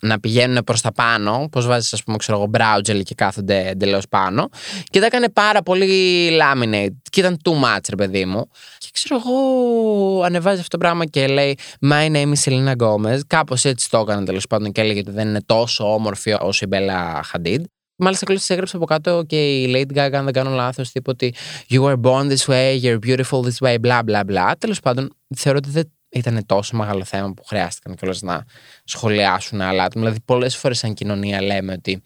να 0.00 0.20
πηγαίνουν 0.20 0.64
προς 0.64 0.80
τα 0.80 0.92
πάνω. 0.92 1.48
Πώς 1.50 1.66
βάζεις, 1.66 1.92
ας 1.92 2.02
πούμε, 2.02 2.16
ξέρω 2.16 2.38
εγώ, 2.38 2.46
μπράουτζελ 2.46 3.02
και 3.02 3.14
κάθονται 3.14 3.68
εντελώς 3.68 4.08
πάνω. 4.08 4.48
Και 4.90 5.00
τα 5.00 5.06
έκανε 5.06 5.28
πάρα 5.28 5.62
πολύ 5.62 6.30
laminate. 6.30 6.96
Και 7.10 7.20
ήταν 7.20 7.36
too 7.44 7.52
much, 7.52 7.84
ρε 7.88 7.96
παιδί 7.96 8.24
μου. 8.24 8.48
Και 8.78 8.88
ξέρω 8.92 9.20
εγώ, 9.24 10.22
ανεβάζει 10.22 10.60
αυτό 10.60 10.76
το 10.76 10.78
πράγμα 10.78 11.04
και 11.04 11.26
λέει 11.26 11.58
My 11.90 12.10
name 12.10 12.32
is 12.32 12.42
Selena 12.44 12.76
Gomez. 12.76 13.18
Κάπως 13.26 13.64
έτσι 13.64 13.90
το 13.90 13.98
έκανε 13.98 14.24
τέλος 14.24 14.46
πάντων 14.46 14.72
και 14.72 14.80
έλεγε 14.80 15.00
ότι 15.00 15.10
δεν 15.10 15.28
είναι 15.28 15.42
τόσο 15.46 15.94
όμορφη 15.94 16.36
όσο 16.40 16.64
η 16.64 16.68
Μπέλα 16.68 17.22
Χαντίντ. 17.24 17.64
Μάλιστα, 17.96 18.26
κλείσει 18.26 18.52
έγραψε 18.52 18.76
από 18.76 18.84
κάτω 18.84 19.22
και 19.26 19.60
η 19.60 19.72
Lady 19.74 19.98
Gaga, 19.98 20.12
αν 20.12 20.24
δεν 20.24 20.32
κάνω 20.32 20.50
λάθος, 20.50 20.92
τύπο 20.92 21.10
ότι 21.10 21.34
You 21.70 21.82
were 21.82 22.00
born 22.00 22.30
this 22.30 22.46
way, 22.46 22.80
you're 22.82 22.98
beautiful 23.06 23.40
this 23.42 23.58
way, 23.60 23.76
bla 23.80 24.00
bla 24.02 24.20
bla. 24.24 24.52
Τέλος 24.58 24.80
πάντων, 24.80 25.10
θεωρώ 25.36 25.58
ότι 25.58 25.70
δεν 25.70 25.92
ήταν 26.12 26.46
τόσο 26.46 26.76
μεγάλο 26.76 27.04
θέμα 27.04 27.32
που 27.32 27.44
χρειάστηκαν 27.44 27.96
κιόλας 27.96 28.22
να 28.22 28.44
σχολιάσουν 28.84 29.60
άλλα 29.60 29.84
άτομα. 29.84 30.04
Δηλαδή, 30.04 30.24
πολλές 30.24 30.56
φορές 30.56 30.78
σαν 30.78 30.94
κοινωνία 30.94 31.42
λέμε 31.42 31.72
ότι 31.72 32.02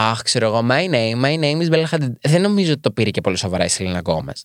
Αχ, 0.00 0.22
ξέρω 0.22 0.46
εγώ, 0.46 0.66
my 0.70 0.90
name, 0.90 1.24
my 1.24 1.38
name 1.38 1.68
is 1.68 1.74
Bella 1.74 1.86
Hadid. 1.90 2.12
Δεν 2.20 2.40
νομίζω 2.40 2.72
ότι 2.72 2.80
το 2.80 2.90
πήρε 2.90 3.10
και 3.10 3.20
πολύ 3.20 3.36
σοβαρά 3.36 3.64
η 3.64 3.68
Σελίνα 3.68 3.98
Γκόμεζ. 3.98 4.44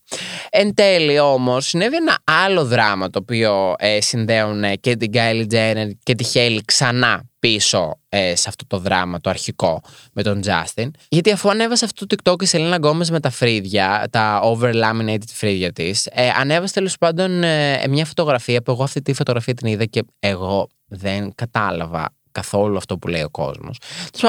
Εν 0.50 0.74
τέλει, 0.74 1.20
όμως, 1.20 1.68
συνέβη 1.68 1.96
ένα 1.96 2.18
άλλο 2.24 2.66
δράμα 2.66 3.10
το 3.10 3.20
οποίο 3.22 3.74
ε, 3.78 4.02
συνδέουν 4.02 4.64
και 4.80 4.96
την 4.96 5.12
Kylie 5.14 5.48
Jenner 5.52 5.90
και 6.04 6.16
τη 6.16 6.24
Χέιλι 6.24 6.62
ξανά 6.66 7.24
πίσω 7.40 8.00
ε, 8.10 8.36
σε 8.36 8.50
αυτό 8.50 8.66
το 8.68 8.78
δράμα 8.78 9.20
το 9.20 9.30
αρχικό 9.30 9.82
με 10.14 10.24
τον 10.24 10.42
Justin. 10.46 10.90
Γιατί 11.10 11.32
αφού 11.32 11.50
ανέβασε 11.50 11.86
αυτό 11.86 12.06
το 12.06 12.16
TikTok 12.24 12.42
η 12.42 12.46
Σελίνα 12.46 12.76
Γκόμες 12.76 13.12
με 13.12 13.20
τα 13.20 13.30
φρύδια, 13.30 14.08
τα 14.12 14.40
over 14.44 14.74
laminated 14.74 15.30
φρύδια 15.34 15.72
της, 15.72 16.06
ε, 16.12 16.30
ανέβασε 16.40 16.74
τέλος 16.74 16.98
πάντων 16.98 17.44
ε, 17.44 17.88
μια 17.90 18.06
φωτογραφία 18.06 18.62
που 18.62 18.72
εγώ 18.72 18.84
αυτή 18.84 19.02
τη 19.02 19.14
φωτογραφία 19.14 19.54
την 19.54 19.68
είδα 19.68 19.86
και 19.86 20.04
εγώ 20.20 20.68
δεν 20.88 21.32
κατάλαβα 21.36 22.14
καθόλου 22.34 22.78
αυτό 22.78 22.98
που 22.98 23.08
λέει 23.08 23.22
ο 23.22 23.30
κόσμος. 23.30 23.78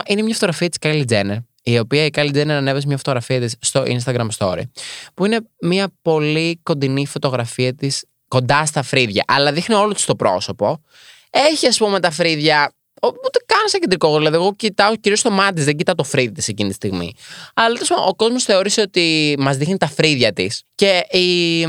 Είναι 0.06 0.22
μια 0.22 0.34
φωτογραφία 0.34 0.68
της 0.68 0.78
Kylie 0.80 1.04
Jenner, 1.08 1.38
η 1.62 1.78
οποία 1.78 2.04
η 2.04 2.10
Kylie 2.14 2.34
Jenner 2.34 2.48
ανέβασε 2.48 2.86
μια 2.86 2.96
φωτογραφία 2.96 3.40
της 3.40 3.56
στο 3.60 3.82
Instagram 3.86 4.28
Story, 4.38 4.62
που 5.14 5.24
είναι 5.24 5.40
μια 5.60 5.88
πολύ 6.02 6.60
κοντινή 6.62 7.06
φωτογραφία 7.06 7.74
της 7.74 8.04
κοντά 8.28 8.66
στα 8.66 8.82
φρύδια, 8.82 9.24
αλλά 9.26 9.52
δείχνει 9.52 9.74
όλο 9.74 9.92
της 9.92 10.04
το 10.04 10.16
πρόσωπο. 10.16 10.82
Έχει, 11.30 11.66
ας 11.66 11.78
πούμε, 11.78 12.00
τα 12.00 12.10
φρύδια 12.10 12.72
ούτε 13.02 13.38
καν 13.46 13.68
σε 13.68 13.78
κεντρικό. 13.78 14.16
Δηλαδή, 14.16 14.36
εγώ 14.36 14.54
κοιτάω 14.54 14.96
κυρίως 14.96 15.22
το 15.22 15.30
μάτι 15.30 15.62
δεν 15.62 15.76
κοιτάω 15.76 15.94
το 15.94 16.04
φρύδι 16.04 16.32
της 16.32 16.48
εκείνη 16.48 16.68
τη 16.68 16.74
στιγμή. 16.74 17.14
Αλλά 17.54 17.78
ο 18.06 18.14
κόσμος 18.14 18.44
θεώρησε 18.44 18.80
ότι 18.80 19.36
μας 19.38 19.56
δείχνει 19.56 19.76
τα 19.76 19.88
φρύδια 19.88 20.32
της. 20.32 20.62
Και 20.74 21.06
η 21.10 21.66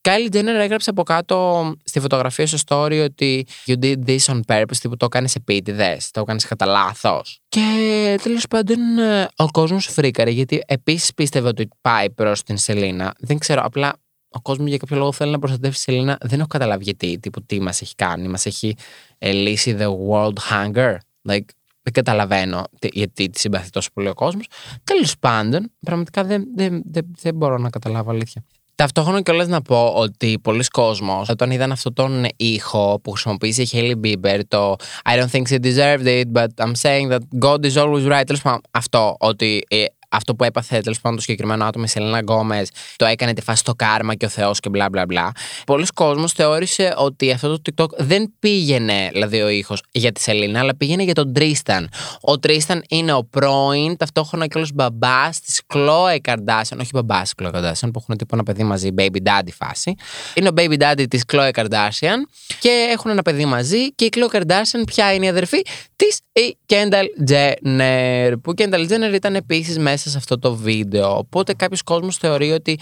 Κάιλι 0.00 0.28
Τζένερ 0.28 0.56
έγραψε 0.56 0.90
από 0.90 1.02
κάτω 1.02 1.72
στη 1.84 2.00
φωτογραφία 2.00 2.46
στο 2.46 2.58
story 2.66 3.02
ότι 3.04 3.46
you 3.66 3.74
did 3.82 3.96
this 4.06 4.18
on 4.18 4.40
purpose, 4.46 4.80
που 4.82 4.96
το 4.96 5.04
έκανες 5.04 5.34
επίτηδε, 5.34 5.98
το 6.10 6.20
έκανες 6.20 6.44
κατά 6.44 6.66
λάθος. 6.66 7.40
Και 7.48 8.18
τέλος 8.22 8.46
πάντων 8.46 8.98
ε, 8.98 9.28
ο 9.36 9.50
κόσμος 9.50 9.86
φρίκαρε 9.86 10.30
γιατί 10.30 10.62
επίσης 10.66 11.14
πίστευε 11.14 11.48
ότι 11.48 11.68
πάει 11.80 12.10
προς 12.10 12.42
την 12.42 12.56
Σελίνα. 12.56 13.14
Δεν 13.18 13.38
ξέρω, 13.38 13.62
απλά 13.64 13.92
ο 14.28 14.40
κόσμος 14.40 14.68
για 14.68 14.78
κάποιο 14.78 14.96
λόγο 14.96 15.12
θέλει 15.12 15.30
να 15.30 15.38
προστατεύσει 15.38 15.84
τη 15.84 15.92
Σελίνα. 15.92 16.18
Δεν 16.20 16.38
έχω 16.38 16.48
καταλάβει 16.48 16.84
γιατί, 16.84 17.18
τύπου 17.18 17.42
τι 17.42 17.60
μας 17.60 17.80
έχει 17.80 17.94
κάνει. 17.94 18.28
Μας 18.28 18.46
έχει 18.46 18.76
ε, 19.18 19.32
λύσει 19.32 19.76
the 19.78 19.88
world 20.08 20.36
hunger. 20.50 20.96
Like, 21.28 21.44
δεν 21.82 21.92
καταλαβαίνω 21.92 22.64
γιατί 22.80 23.30
τη 23.30 23.40
συμπαθεί 23.40 23.70
τόσο 23.70 23.90
πολύ 23.92 24.08
ο 24.08 24.14
κόσμος. 24.14 24.46
Τέλος 24.84 25.18
πάντων, 25.18 25.72
πραγματικά 25.80 26.24
δεν, 26.24 26.44
δεν, 26.56 26.82
δεν, 26.84 27.06
δεν 27.20 27.34
μπορώ 27.34 27.58
να 27.58 27.70
καταλάβω 27.70 28.10
αλήθεια. 28.10 28.44
Ταυτόχρονα 28.80 29.20
κιόλας 29.20 29.48
να 29.48 29.62
πω 29.62 29.92
ότι 29.96 30.38
πολλοί 30.42 30.64
κόσμος 30.64 31.28
όταν 31.28 31.50
είδαν 31.50 31.72
αυτόν 31.72 31.94
τον 31.94 32.26
ήχο 32.36 33.00
που 33.02 33.10
χρησιμοποίησε 33.10 33.62
η 33.62 33.68
Hailey 33.72 34.06
Bieber, 34.06 34.40
το 34.48 34.74
I 35.04 35.18
don't 35.18 35.30
think 35.30 35.42
she 35.50 35.58
deserved 35.58 36.06
it, 36.06 36.24
but 36.32 36.46
I'm 36.64 36.74
saying 36.82 37.08
that 37.10 37.20
God 37.38 37.64
is 37.64 37.76
always 37.76 38.04
right. 38.06 38.24
Τέλος 38.26 38.42
πάντων, 38.42 38.60
αυτό 38.70 39.16
ότι 39.18 39.64
ε, 39.68 39.84
αυτό 40.10 40.34
που 40.34 40.44
έπαθε 40.44 40.80
τέλος 40.80 41.00
πάντων 41.00 41.16
το 41.16 41.22
συγκεκριμένο 41.22 41.64
άτομο, 41.64 41.84
η 41.88 41.90
Σελίνα 41.90 42.18
Γκόμες, 42.18 42.70
το 42.96 43.04
έκανε 43.04 43.32
τη 43.32 43.42
φάση 43.42 43.58
στο 43.58 43.74
κάρμα 43.74 44.14
και 44.14 44.24
ο 44.24 44.28
Θεός 44.28 44.60
και 44.60 44.68
μπλα 44.68 44.88
μπλα 44.88 45.06
μπλα. 45.06 45.32
Πολλοί 45.66 45.86
κόσμοι 45.94 46.24
θεώρησε 46.34 46.94
ότι 46.96 47.30
αυτό 47.30 47.60
το 47.60 47.72
TikTok 47.76 47.96
δεν 47.96 48.32
πήγαινε, 48.38 49.08
δηλαδή 49.12 49.40
ο 49.40 49.48
ήχος, 49.48 49.82
για 49.92 50.12
τη 50.12 50.20
Σελίνα, 50.20 50.58
αλλά 50.58 50.76
πήγαινε 50.76 51.02
για 51.02 51.14
τον 51.14 51.32
Τρίσταν. 51.32 51.88
Ο 52.20 52.38
Τρίσταν 52.38 52.84
είναι 52.88 53.12
ο 53.12 53.24
πρώην, 53.24 53.96
ταυτόχρονα 53.96 54.46
κιόλας 54.46 54.72
μπαμπάς 54.74 55.40
της 55.40 55.60
Chloe 55.74 56.16
Kardashian. 56.28 56.78
Όχι 56.80 56.90
μπαμπάς 56.92 57.22
της 57.22 57.32
Chloe 57.42 57.54
Kardashian, 57.54 57.90
που 57.92 57.98
έχουν 58.02 58.16
τύπο 58.16 58.34
ένα 58.34 58.42
παιδί 58.42 58.62
μαζί, 58.62 58.88
baby 58.98 59.22
daddy 59.22 59.52
φάση. 59.58 59.94
Είναι 60.34 60.48
ο 60.48 60.52
baby 60.56 60.78
daddy 60.78 61.04
της 61.10 61.22
Chloe 61.32 61.50
Kardashian 61.54 62.18
και 62.60 62.88
έχουν 62.92 63.10
ένα 63.10 63.22
παιδί 63.22 63.44
μαζί. 63.44 63.92
Και 63.92 64.04
η 64.04 64.12
Chloe 64.16 64.36
Kardashian, 64.36 64.82
ποια 64.86 65.14
είναι 65.14 65.26
η 65.26 65.28
αδερφή 65.28 65.62
της, 65.96 66.20
η 66.32 66.56
Kendall 66.66 67.30
Jenner. 67.30 68.32
Που 68.42 68.50
η 68.50 68.54
Kendall 68.56 68.88
Jenner 68.88 69.14
ήταν 69.14 69.34
επίσης 69.34 69.78
μέσα 69.78 69.99
σε 70.08 70.16
αυτό 70.16 70.38
το 70.38 70.54
βίντεο. 70.54 71.16
Οπότε 71.16 71.54
κάποιος 71.54 71.82
κόσμος 71.82 72.16
θεωρεί 72.16 72.50
ότι 72.50 72.78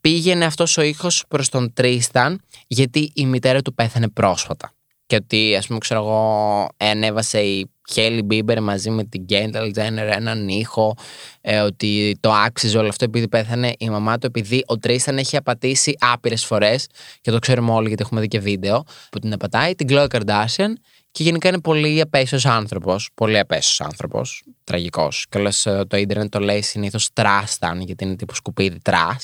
πήγαινε 0.00 0.44
αυτός 0.44 0.76
ο 0.76 0.82
ήχος 0.82 1.24
προς 1.28 1.48
τον 1.48 1.72
Τρίσταν 1.72 2.40
γιατί 2.66 3.12
η 3.14 3.26
μητέρα 3.26 3.62
του 3.62 3.74
πέθανε 3.74 4.08
πρόσφατα. 4.08 4.72
Και 5.06 5.16
ότι, 5.16 5.56
ας 5.56 5.66
πούμε, 5.66 5.78
ξέρω 5.78 6.00
εγώ, 6.00 6.68
ανέβασε 6.76 7.40
η 7.40 7.70
Χέλι 7.92 8.22
Μπίμπερ 8.22 8.62
μαζί 8.62 8.90
με 8.90 9.04
την 9.04 9.22
Γκένταλ 9.22 9.72
Τζένερ 9.72 10.08
έναν 10.08 10.48
ήχο, 10.48 10.96
ε, 11.40 11.60
ότι 11.60 12.16
το 12.20 12.32
άξιζε 12.32 12.78
όλο 12.78 12.88
αυτό 12.88 13.04
επειδή 13.04 13.28
πέθανε 13.28 13.72
η 13.78 13.90
μαμά 13.90 14.18
του, 14.18 14.26
επειδή 14.26 14.62
ο 14.66 14.78
Τρίσταν 14.78 15.18
έχει 15.18 15.36
απατήσει 15.36 15.96
άπειρες 16.00 16.44
φορές. 16.44 16.86
Και 17.20 17.30
το 17.30 17.38
ξέρουμε 17.38 17.72
όλοι 17.72 17.88
γιατί 17.88 18.02
έχουμε 18.02 18.20
δει 18.20 18.28
και 18.28 18.40
βίντεο 18.40 18.84
που 19.10 19.18
την 19.18 19.32
απατάει, 19.32 19.74
την 19.74 19.86
Chloe 19.90 20.06
Kardashian 20.06 20.72
και 21.14 21.22
γενικά 21.22 21.48
είναι 21.48 21.60
πολύ 21.60 22.00
απαίσιος 22.00 22.46
άνθρωπος. 22.46 23.10
Πολύ 23.14 23.38
απαίσιος 23.38 23.80
άνθρωπος. 23.80 24.42
Τραγικός. 24.64 25.26
Και 25.28 25.38
όλο 25.38 25.52
ε, 25.64 25.84
το 25.84 25.96
ίντερνετ 25.96 26.30
το 26.30 26.38
λέει 26.38 26.62
συνήθως 26.62 27.12
Trashtan, 27.12 27.80
γιατί 27.80 28.04
είναι 28.04 28.16
τύπου 28.16 28.34
σκουπίδι 28.34 28.78
trash. 28.82 29.16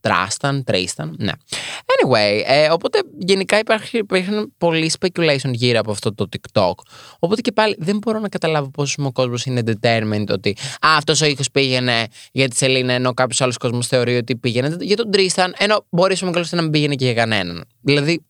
Trashtan, 0.00 0.64
Τρίσταν. 0.64 1.16
Ναι. 1.18 1.32
Anyway, 1.84 2.42
ε, 2.46 2.70
οπότε 2.70 3.02
γενικά 3.18 3.58
υπάρχει, 3.58 3.98
υπάρχουν 3.98 4.54
πολλοί 4.58 4.92
speculation 5.00 5.50
γύρω 5.50 5.78
από 5.78 5.90
αυτό 5.90 6.14
το 6.14 6.28
TikTok. 6.30 6.72
Οπότε 7.18 7.40
και 7.40 7.52
πάλι 7.52 7.76
δεν 7.78 7.96
μπορώ 7.96 8.18
να 8.18 8.28
καταλάβω 8.28 8.70
πόσο 8.70 9.04
ο 9.04 9.12
κόσμος 9.12 9.44
είναι 9.44 9.62
determined 9.66 10.28
ότι 10.30 10.56
Α, 10.86 10.96
αυτός 10.96 11.20
ο 11.20 11.26
ήχος 11.26 11.50
πήγαινε 11.50 12.06
για 12.32 12.48
τη 12.48 12.56
Σελίνα, 12.56 12.92
ενώ 12.92 13.14
κάποιος 13.14 13.40
άλλος 13.40 13.56
κόσμος 13.56 13.86
θεωρεί 13.86 14.16
ότι 14.16 14.36
πήγαινε 14.36 14.76
για 14.80 14.96
τον 14.96 15.10
Τρίσταν, 15.10 15.54
ενώ 15.58 15.86
μπορεί 15.90 16.16
ο 16.22 16.30
να 16.50 16.62
μην 16.62 16.70
πήγαινε 16.70 16.94
και 16.94 17.04
για 17.04 17.14
κανέναν. 17.14 17.64
Δηλαδή, 17.80 18.22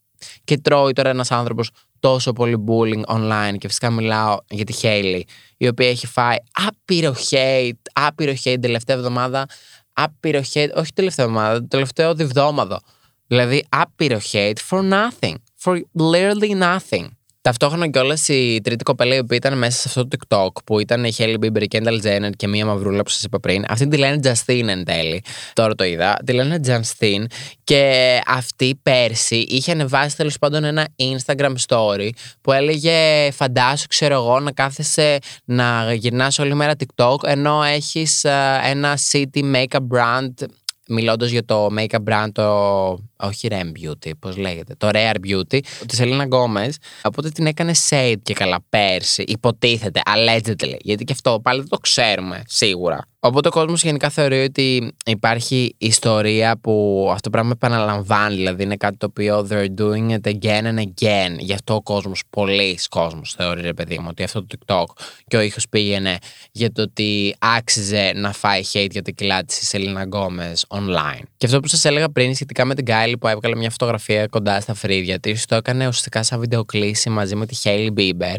και 0.45 0.59
τρώει 0.59 0.93
τώρα 0.93 1.09
ένας 1.09 1.31
άνθρωπος 1.31 1.71
τόσο 2.01 2.33
πολύ 2.33 2.65
bullying 2.69 3.03
online 3.05 3.57
και 3.59 3.69
φυσικά 3.69 3.91
μιλάω 3.91 4.37
για 4.49 4.65
τη 4.65 4.73
Χέιλι 4.73 5.27
η 5.57 5.69
οποία 5.69 5.89
έχει 5.89 6.07
φάει 6.07 6.37
άπειρο 6.53 7.15
hate, 7.31 7.73
άπειρο 7.93 8.33
hate 8.33 8.39
την 8.43 8.61
τελευταία 8.61 8.97
εβδομάδα, 8.97 9.47
άπειρο 9.93 10.41
hate, 10.55 10.71
όχι 10.75 10.93
τελευταία 10.93 11.27
εβδομάδα, 11.27 11.61
το 11.61 11.67
τελευταίο 11.69 12.15
διβδόμαδο. 12.15 12.79
Δηλαδή 13.27 13.67
άπειρο 13.69 14.19
hate 14.33 14.57
for 14.71 14.91
nothing, 14.91 15.35
for 15.63 15.81
literally 15.99 16.61
nothing. 16.61 17.07
Ταυτόχρονα 17.49 17.89
κιόλας 17.89 18.29
η 18.29 18.61
τρίτη 18.63 18.85
κοπέλα 18.85 19.25
που 19.25 19.35
ήταν 19.35 19.59
μέσα 19.59 19.79
σε 19.79 19.85
αυτό 19.87 20.09
το 20.09 20.17
TikTok 20.17 20.63
που 20.65 20.81
ήταν 20.81 21.05
η 21.05 21.13
Χέλι 21.13 21.39
Μπίμπερ, 21.39 21.63
η 21.63 21.67
Κένταλ 21.67 22.01
Τζένερ 22.01 22.31
και 22.31 22.49
μία 22.49 22.67
μαυρούλα 22.67 23.03
που 23.03 23.11
σας 23.11 23.23
είπα 23.23 23.41
πριν. 23.41 23.65
Αυτή 23.69 23.89
τη 23.89 23.97
λένε 23.97 24.21
Justin 24.23 24.65
εν 24.67 24.85
τέλει. 24.85 25.23
Τώρα 25.53 25.75
το 25.75 25.85
είδα. 25.85 26.19
Τη 26.27 26.33
λένε 26.33 26.61
Justin 26.67 27.25
και 27.65 28.21
αυτή 28.27 28.81
πέρσι 28.83 29.37
είχε 29.37 29.73
ανεβάσει 29.73 30.17
τέλος 30.17 30.39
πάντων 30.39 30.65
ένα 30.65 30.89
Instagram 30.97 31.55
story 31.67 32.09
που 32.41 32.53
έλεγε 32.53 33.31
Φαντάσου, 33.31 33.87
ξέρω 33.87 34.15
εγώ, 34.15 34.41
να 34.41 34.53
κάθεσαι 34.53 35.19
να 35.45 35.95
γυρνάς 35.95 36.39
όλη 36.39 36.55
μέρα 36.55 36.73
TikTok 36.79 37.25
ενώ 37.25 37.63
έχεις 37.63 38.25
ε, 38.25 38.61
ένα 38.65 38.99
shitty 39.13 39.55
makeup 39.55 39.87
brand 39.95 40.47
μιλώντας 40.89 41.31
για 41.31 41.45
το 41.45 41.69
make-up 41.79 42.05
brand, 42.09 42.29
το. 42.33 42.99
Όχι 43.19 43.49
r.e.m. 43.51 43.55
beauty, 43.83 44.11
πώς 44.19 44.37
λέγεται. 44.37 44.75
Το 44.75 44.89
Rare 44.93 45.17
Beauty, 45.27 45.61
τη 45.87 45.97
Σελίνα 45.97 46.25
Γκόμεζ. 46.25 46.73
Οπότε 47.03 47.31
την 47.31 47.47
έκανε 47.47 47.73
shade 47.89 48.17
και 48.23 48.35
καλά 48.35 48.59
πέρσι. 48.69 49.23
Υποτίθεται, 49.23 50.01
allegedly. 50.05 50.77
Γιατί 50.81 51.05
και 51.05 51.13
αυτό 51.13 51.41
πάλι 51.43 51.59
δεν 51.59 51.69
το 51.69 51.79
ξέρουμε 51.79 52.43
σίγουρα. 52.47 53.07
Οπότε 53.21 53.49
ο 53.49 53.51
κόσμος 53.51 53.83
γενικά 53.83 54.11
θεωρεί 54.11 54.43
ότι 54.43 54.95
υπάρχει 55.07 55.75
ιστορία 55.79 56.59
που 56.61 57.07
αυτό 57.11 57.21
το 57.21 57.31
πράγμα 57.31 57.51
επαναλαμβάνει. 57.55 58.35
Δηλαδή 58.35 58.63
είναι 58.63 58.77
κάτι 58.77 58.97
το 58.97 59.07
οποίο 59.07 59.47
they're 59.51 59.81
doing 59.81 60.11
it 60.11 60.35
again 60.35 60.63
and 60.63 60.79
again. 60.79 61.37
Γι' 61.39 61.53
αυτό 61.53 61.75
ο 61.75 61.83
κόσμος, 61.83 62.23
πολλοί 62.31 62.79
κόσμος 62.89 63.35
θεωρεί, 63.37 63.61
ρε 63.61 63.75
παιδί 63.75 63.99
μου, 63.99 64.07
ότι 64.11 64.23
αυτό 64.23 64.47
το 64.47 64.57
TikTok 64.59 64.85
και 65.27 65.37
ο 65.37 65.41
ήχος 65.41 65.69
πήγαινε 65.69 66.19
για 66.53 66.73
το 66.73 66.83
ότι 66.83 67.35
άξιζε 67.39 68.13
να 68.15 68.33
φάει 68.33 68.63
hate 68.73 68.91
για 68.91 69.03
την 69.03 69.15
κιλά 69.15 69.45
της 69.45 69.69
Σελίνα 69.69 70.03
Γκόμεζ 70.03 70.53
online. 70.69 71.23
Και 71.37 71.47
αυτό 71.47 71.61
που 71.61 71.69
σας 71.69 71.85
έλεγα 71.85 72.09
πριν 72.09 72.35
σχετικά 72.35 72.65
με 72.65 72.75
την 72.75 72.85
Κάιλι 73.09 73.19
που 73.19 73.29
έβγαλε 73.29 73.57
μια 73.57 73.71
φωτογραφία 73.71 74.27
κοντά 74.27 74.61
στα 74.61 74.75
φρύδια 74.75 75.21
της, 75.21 75.47
το 75.47 75.55
έκανε 75.55 75.87
ουσιαστικά 75.87 76.23
σαν 76.23 76.41
βιντεοκλήση 76.41 77.11
μαζί 77.11 77.37
με 77.37 77.47
τη 77.47 77.57
Hailey 77.63 77.89
Bieber 77.99 78.39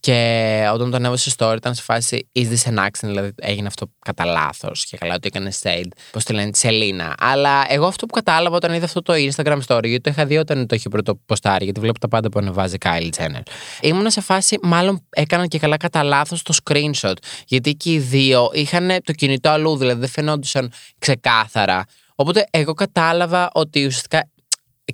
και 0.00 0.68
όταν 0.72 0.90
το 0.90 0.96
ανέβασε 0.96 1.30
στο 1.30 1.50
story 1.50 1.56
ήταν 1.56 1.74
σε 1.74 1.82
φάση 1.82 2.28
Is 2.34 2.40
this 2.40 2.72
an 2.72 2.78
accident? 2.78 2.88
Δηλαδή 3.00 3.32
έγινε 3.36 3.66
αυτό 3.66 3.90
κατά 3.98 4.24
λάθος. 4.24 4.84
Και 4.84 4.96
καλά 4.96 5.14
ότι 5.14 5.26
έκανε 5.26 5.52
shade. 5.62 5.88
Πώς 6.10 6.24
τη 6.24 6.32
λένε, 6.32 6.50
τη 6.50 6.58
Σελίνα. 6.58 7.14
Αλλά 7.18 7.64
εγώ 7.68 7.86
αυτό 7.86 8.06
που 8.06 8.14
κατάλαβα 8.14 8.56
όταν 8.56 8.74
είδα 8.74 8.84
αυτό 8.84 9.02
το 9.02 9.12
Instagram 9.16 9.58
story, 9.66 9.84
γιατί 9.84 10.00
το 10.00 10.10
είχα 10.10 10.26
δει 10.26 10.36
όταν 10.36 10.66
το 10.66 10.74
είχε 10.74 10.88
πρώτο 10.88 11.20
ποστάρει, 11.26 11.64
γιατί 11.64 11.80
βλέπω 11.80 11.98
τα 11.98 12.08
πάντα 12.08 12.28
που 12.28 12.38
ανεβάζει 12.38 12.76
Kylie 12.84 13.10
Jenner. 13.16 13.42
Ήμουν 13.80 14.10
σε 14.10 14.20
φάση, 14.20 14.58
μάλλον 14.62 15.06
έκαναν 15.10 15.48
και 15.48 15.58
καλά 15.58 15.76
κατά 15.76 16.02
λάθος 16.02 16.42
το 16.42 16.54
screenshot. 16.64 17.14
Γιατί 17.46 17.74
και 17.74 17.92
οι 17.92 17.98
δύο 17.98 18.50
είχαν 18.52 18.90
το 19.04 19.12
κινητό 19.12 19.48
αλλού, 19.48 19.76
δηλαδή 19.76 20.00
δεν 20.00 20.08
φαινόντουσαν 20.08 20.72
ξεκάθαρα. 20.98 21.84
Οπότε 22.20 22.46
εγώ 22.50 22.74
κατάλαβα 22.74 23.50
ότι 23.52 23.86
ουσιαστικά 23.86 24.30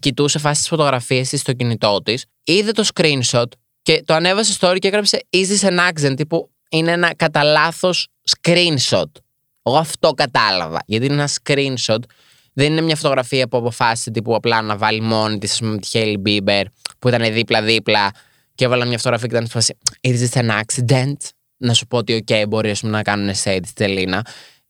κοιτούσε 0.00 0.38
φάση 0.38 0.62
τι 0.62 0.68
φωτογραφίε 0.68 1.22
της 1.22 1.40
στο 1.40 1.52
κινητό 1.52 2.02
της, 2.02 2.24
είδε 2.44 2.72
το 2.72 2.88
screenshot 2.94 3.44
και 3.82 4.02
το 4.04 4.14
ανέβασε 4.14 4.56
story 4.60 4.76
και 4.78 4.88
έγραψε 4.88 5.26
Is 5.30 5.46
this 5.46 5.68
an 5.68 5.90
accent? 5.90 6.16
Τύπου 6.16 6.50
είναι 6.70 6.92
ένα 6.92 7.14
κατά 7.14 7.42
λάθος 7.42 8.08
screenshot. 8.30 9.10
Εγώ 9.62 9.76
αυτό 9.76 10.10
κατάλαβα. 10.10 10.82
Γιατί 10.86 11.04
είναι 11.04 11.14
ένα 11.14 11.28
screenshot. 11.28 11.98
Δεν 12.52 12.72
είναι 12.72 12.80
μια 12.80 12.96
φωτογραφία 12.96 13.48
που 13.48 13.56
αποφάσισε 13.56 14.10
τύπου 14.10 14.34
απλά 14.34 14.62
να 14.62 14.76
βάλει 14.76 15.00
μόνη 15.00 15.38
της, 15.38 15.60
με 15.60 15.78
τη 15.78 15.88
Hailey 15.92 16.28
Bieber 16.28 16.62
που 16.98 17.08
ήταν 17.08 17.32
δίπλα-δίπλα 17.32 18.10
και 18.54 18.64
έβαλα 18.64 18.84
μια 18.84 18.96
φωτογραφία 18.96 19.28
και 19.28 19.34
ήταν 19.34 19.48
φάση 19.48 19.78
Is 20.00 20.28
this 20.28 20.40
an 20.40 20.60
accident? 20.60 21.16
Να 21.56 21.74
σου 21.74 21.86
πω 21.86 21.96
ότι, 21.96 22.24
OK, 22.26 22.44
μπορεί 22.48 22.74
να 22.82 23.02
κάνουν 23.02 23.34
shade 23.34 23.58
τη 23.62 23.72
Σελίνα. 23.72 24.26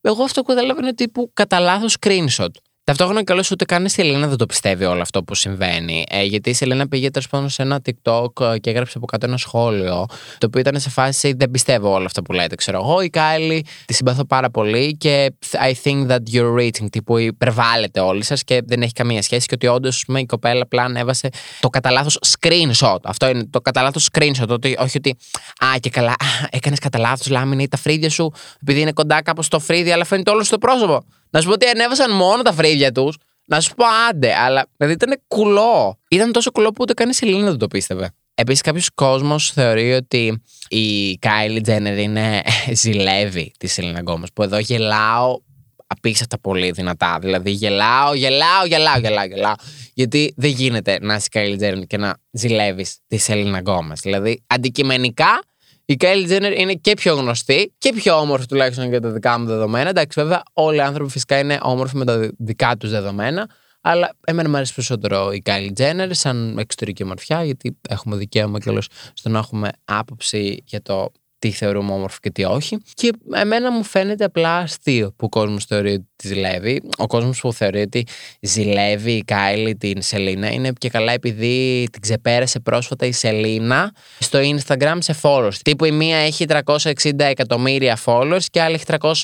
Εγώ 0.06 0.22
αυτό 0.22 0.40
που 0.42 0.46
κατάλαβα 0.46 0.80
είναι 0.82 0.94
τύπου 0.94 1.30
κατά 1.34 1.60
λάθος 1.60 1.96
screenshot. 2.00 2.48
Ταυτόχρονα 2.86 3.22
κιόλας 3.22 3.44
ούτε 3.52 3.64
καν 3.64 3.84
η 3.84 3.90
Σελίνα 3.90 4.26
δεν 4.26 4.36
το 4.36 4.46
πιστεύει 4.46 4.84
όλο 4.84 5.00
αυτό 5.00 5.22
που 5.22 5.34
συμβαίνει. 5.34 6.04
Ε, 6.08 6.22
γιατί 6.22 6.50
η 6.50 6.52
Σελίνα 6.52 6.88
πήγε 6.88 7.10
τέλος 7.10 7.28
πάντων 7.28 7.48
σε 7.48 7.62
ένα 7.62 7.80
TikTok 7.84 8.40
ε, 8.54 8.58
και 8.58 8.70
έγραψε 8.70 8.92
από 8.96 9.06
κάτω 9.06 9.26
ένα 9.26 9.36
σχόλιο, 9.36 10.06
το 10.38 10.46
οποίο 10.46 10.60
ήταν 10.60 10.80
σε 10.80 10.90
φάση 10.90 11.32
Δεν 11.36 11.50
πιστεύω 11.50 11.92
όλα 11.92 12.04
αυτά 12.04 12.22
που 12.22 12.32
λέτε. 12.32 12.54
Ξέρω 12.54 12.80
εγώ, 12.82 13.00
η 13.00 13.10
Κάιλι 13.10 13.64
τη 13.84 13.94
συμπαθώ 13.94 14.24
πάρα 14.24 14.50
πολύ 14.50 14.96
και 14.96 15.32
I 15.50 15.72
think 15.82 16.06
that 16.06 16.18
you're 16.32 16.54
reaching. 16.58 16.86
Τύπου 16.90 17.18
υπερβάλλετε 17.18 18.00
όλοι 18.00 18.24
σας 18.24 18.44
και 18.44 18.60
δεν 18.64 18.82
έχει 18.82 18.92
καμία 18.92 19.22
σχέση. 19.22 19.46
Και 19.46 19.54
ότι 19.54 19.66
όντως 19.66 20.04
η 20.16 20.26
κοπέλα 20.26 20.62
απλά 20.62 20.82
ανέβασε 20.82 21.28
το 21.60 21.68
κατά 21.68 21.90
λάθος 21.90 22.18
screenshot. 22.38 22.98
Αυτό 23.02 23.28
είναι 23.28 23.44
το 23.50 23.60
κατά 23.60 23.82
λάθος 23.82 24.08
screenshot. 24.12 24.48
Ότι, 24.48 24.76
όχι 24.80 24.96
ότι 24.96 25.16
Α, 25.64 25.78
και 25.80 25.90
καλά, 25.90 26.14
έκανες 26.50 26.78
κατά 26.78 26.98
λάθος 26.98 27.28
laminate 27.28 27.68
τα 27.68 27.76
φρύδια 27.76 28.10
σου, 28.10 28.32
επειδή 28.62 28.80
είναι 28.80 28.92
κοντά 28.92 29.22
κάπως 29.22 29.46
στο 29.46 29.58
φρύδι, 29.58 29.90
αλλά 29.90 30.04
φαίνεται 30.04 30.30
όλο 30.30 30.44
στο 30.44 30.58
πρόσωπο. 30.58 31.04
Να 31.36 31.42
σου 31.42 31.48
πω 31.48 31.54
ότι 31.54 31.66
ανέβασαν 31.66 32.16
μόνο 32.16 32.42
τα 32.42 32.52
φρύδια 32.52 32.92
τους. 32.92 33.16
Να 33.44 33.60
σου 33.60 33.74
πω 33.74 33.84
άντε, 34.08 34.34
αλλά 34.34 34.66
δηλαδή 34.76 34.94
ήταν 34.94 35.20
κουλό. 35.28 35.98
Ήταν 36.08 36.32
τόσο 36.32 36.50
κουλό 36.50 36.68
που 36.70 36.76
ούτε 36.80 36.92
καν 36.92 37.08
η 37.08 37.14
Σελίνα 37.14 37.48
δεν 37.48 37.58
το 37.58 37.66
πίστευε. 37.66 38.10
Επίσης, 38.34 38.60
κάποιος 38.60 38.90
κόσμος 38.94 39.50
θεωρεί 39.50 39.92
ότι 39.92 40.42
η 40.68 41.16
Κάιλι 41.18 41.60
Τζένερ 41.60 41.98
είναι 41.98 42.42
ζηλεύει 42.82 43.52
τη 43.58 43.66
Σελίνα 43.66 44.00
Γκόμεζ. 44.00 44.26
Που 44.34 44.42
εδώ 44.42 44.58
γελάω 44.58 45.38
απίστευτα 45.86 46.38
πολύ 46.38 46.70
δυνατά. 46.70 47.18
Δηλαδή 47.20 47.50
γελάω, 47.50 48.14
γελάω, 48.14 48.66
γελάω, 48.66 48.98
γελάω, 48.98 49.24
γελάω. 49.24 49.54
Γιατί 49.94 50.34
δεν 50.36 50.50
γίνεται 50.50 50.98
να 51.00 51.14
είσαι 51.14 51.28
Κάιλι 51.30 51.56
Τζένερ 51.56 51.86
και 51.86 51.96
να 51.96 52.16
ζηλεύεις 52.30 52.98
τη 53.06 53.16
Σελίνα 53.16 53.58
Γκόμεζ. 53.58 53.94
Δηλαδή 54.02 54.42
αντικειμενικά 54.46 55.42
η 55.88 55.96
Kylie 56.00 56.30
Jenner 56.30 56.54
είναι 56.58 56.74
και 56.74 56.94
πιο 56.94 57.14
γνωστή 57.14 57.74
και 57.78 57.92
πιο 57.92 58.18
όμορφη 58.20 58.46
τουλάχιστον 58.46 58.88
για 58.88 59.00
τα 59.00 59.10
δικά 59.10 59.38
μου 59.38 59.46
δεδομένα. 59.46 59.88
Εντάξει, 59.88 60.20
βέβαια, 60.20 60.42
όλοι 60.52 60.76
οι 60.76 60.80
άνθρωποι 60.80 61.10
φυσικά 61.10 61.38
είναι 61.38 61.58
όμορφοι 61.62 61.96
με 61.96 62.04
τα 62.04 62.30
δικά 62.38 62.76
τους 62.76 62.90
δεδομένα. 62.90 63.48
Αλλά 63.80 64.16
εμένα 64.24 64.48
μου 64.48 64.56
αρέσει 64.56 64.74
περισσότερο 64.74 65.32
η 65.32 65.42
Kylie 65.46 65.80
Jenner 65.80 66.08
σαν 66.10 66.58
εξωτερική 66.58 67.02
ομορφιά, 67.02 67.44
γιατί 67.44 67.78
έχουμε 67.88 68.16
δικαίωμα 68.16 68.58
κιόλας 68.58 68.86
στο 69.12 69.28
να 69.28 69.38
έχουμε 69.38 69.70
άποψη 69.84 70.62
για 70.66 70.82
το 70.82 71.12
τι 71.46 71.52
τι 71.52 71.58
θεωρούμε 71.58 71.92
όμορφο 71.92 72.18
και 72.20 72.30
τι 72.30 72.44
όχι. 72.44 72.78
Και 72.94 73.10
εμένα 73.34 73.72
μου 73.72 73.84
φαίνεται 73.84 74.24
απλά 74.24 74.56
αστείο 74.56 75.08
που 75.08 75.24
ο 75.24 75.28
κόσμος 75.28 75.64
θεωρεί 75.64 75.92
ότι 75.92 76.06
τη 76.16 76.26
ζηλεύει. 76.26 76.82
Ο 76.98 77.06
κόσμος 77.06 77.40
που 77.40 77.52
θεωρεί 77.52 77.80
ότι 77.80 78.06
ζηλεύει 78.40 79.12
η 79.12 79.24
Κάιλι 79.24 79.76
την 79.76 80.02
Σελίνα 80.02 80.52
είναι 80.52 80.72
και 80.78 80.88
καλά 80.88 81.12
επειδή 81.12 81.88
την 81.92 82.00
ξεπέρασε 82.00 82.60
πρόσφατα 82.60 83.06
η 83.06 83.12
Σελίνα 83.12 83.94
στο 84.18 84.38
Instagram 84.42 84.96
σε 84.98 85.16
followers. 85.22 85.54
Τύπου 85.62 85.84
η 85.84 85.90
μία 85.90 86.16
έχει 86.16 86.44
360 86.48 86.92
εκατομμύρια 87.18 87.98
followers 88.04 88.44
και 88.50 88.60
άλλη 88.60 88.74
έχει 88.74 88.84
361 88.86 89.20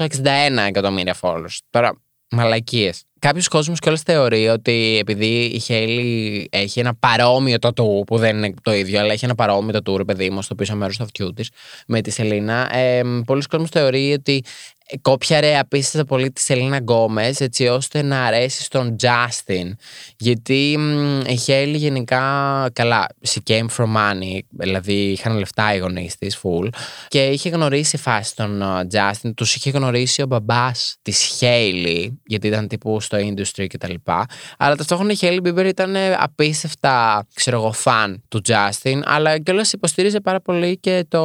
εκατομμύρια 0.68 1.16
followers. 1.20 1.56
Τώρα, 1.70 2.00
μαλακίες. 2.30 3.04
Κάποιος 3.26 3.48
κόσμος 3.48 3.78
κιόλας 3.78 4.02
θεωρεί 4.02 4.48
ότι 4.48 4.96
επειδή 5.00 5.44
η 5.44 5.58
Χέιλι 5.58 6.48
έχει 6.52 6.80
ένα 6.80 6.94
παρόμοιο 6.94 7.58
τατού, 7.58 8.04
που 8.06 8.18
δεν 8.18 8.36
είναι 8.36 8.54
το 8.62 8.72
ίδιο, 8.72 9.00
αλλά 9.00 9.12
έχει 9.12 9.24
ένα 9.24 9.34
παρόμοιο 9.34 9.72
τατού, 9.72 9.96
ρε 9.96 10.04
παιδί 10.04 10.30
μου, 10.30 10.42
στο 10.42 10.54
πίσω 10.54 10.76
μέρος 10.76 10.96
του 10.96 11.02
αυτιού 11.02 11.32
της, 11.32 11.50
με 11.86 12.00
τη 12.00 12.10
Σελίνα. 12.10 12.76
Ε, 12.76 13.02
Πολλοί 13.26 13.42
κόσμοι 13.42 13.66
θεωρεί 13.70 14.12
ότι 14.12 14.42
κόπιαρε 15.02 15.58
απίστευτα 15.58 16.06
πολύ 16.06 16.30
τη 16.30 16.40
Σελίνα 16.40 16.76
Γκόμες 16.76 17.40
έτσι 17.40 17.66
ώστε 17.66 18.02
να 18.02 18.22
αρέσει 18.24 18.62
στον 18.62 18.96
Justin. 19.02 19.70
Γιατί 20.16 20.78
η 21.26 21.36
Χέιλι 21.36 21.76
γενικά 21.76 22.05
και 22.05 22.20
καλά, 22.72 23.06
she 23.28 23.50
came 23.50 23.66
from 23.76 23.86
money, 23.96 24.38
δηλαδή 24.48 24.92
είχαν 24.92 25.38
λεφτά 25.38 25.74
οι 25.74 25.78
γονείς 25.78 26.16
της, 26.18 26.38
full, 26.42 26.68
και 27.08 27.26
είχε 27.26 27.48
γνωρίσει 27.48 27.96
φάση 27.96 28.36
τον 28.36 28.62
Justin, 28.92 29.30
τους 29.36 29.54
είχε 29.54 29.70
γνωρίσει 29.70 30.22
ο 30.22 30.26
μπαμπάς 30.26 30.96
της 31.02 31.18
Χέιλι, 31.18 32.20
γιατί 32.26 32.46
ήταν 32.46 32.68
τύπου 32.68 33.00
στο 33.00 33.18
industry 33.18 33.66
κτλ. 33.66 33.94
Αλλά 34.58 34.76
ταυτόχρονα 34.76 35.12
η 35.12 35.16
Χέιλι 35.16 35.40
Μπίμπερ 35.40 35.66
ήταν 35.66 35.96
απίστευτα, 36.18 37.26
ξέρω 37.34 37.56
εγώ, 37.56 37.72
φαν 37.72 38.22
του 38.28 38.40
Justin, 38.48 39.00
αλλά 39.04 39.38
κιόλας 39.38 39.72
υποστήριζε 39.72 40.20
πάρα 40.20 40.40
πολύ 40.40 40.78
και 40.78 41.04
το, 41.08 41.22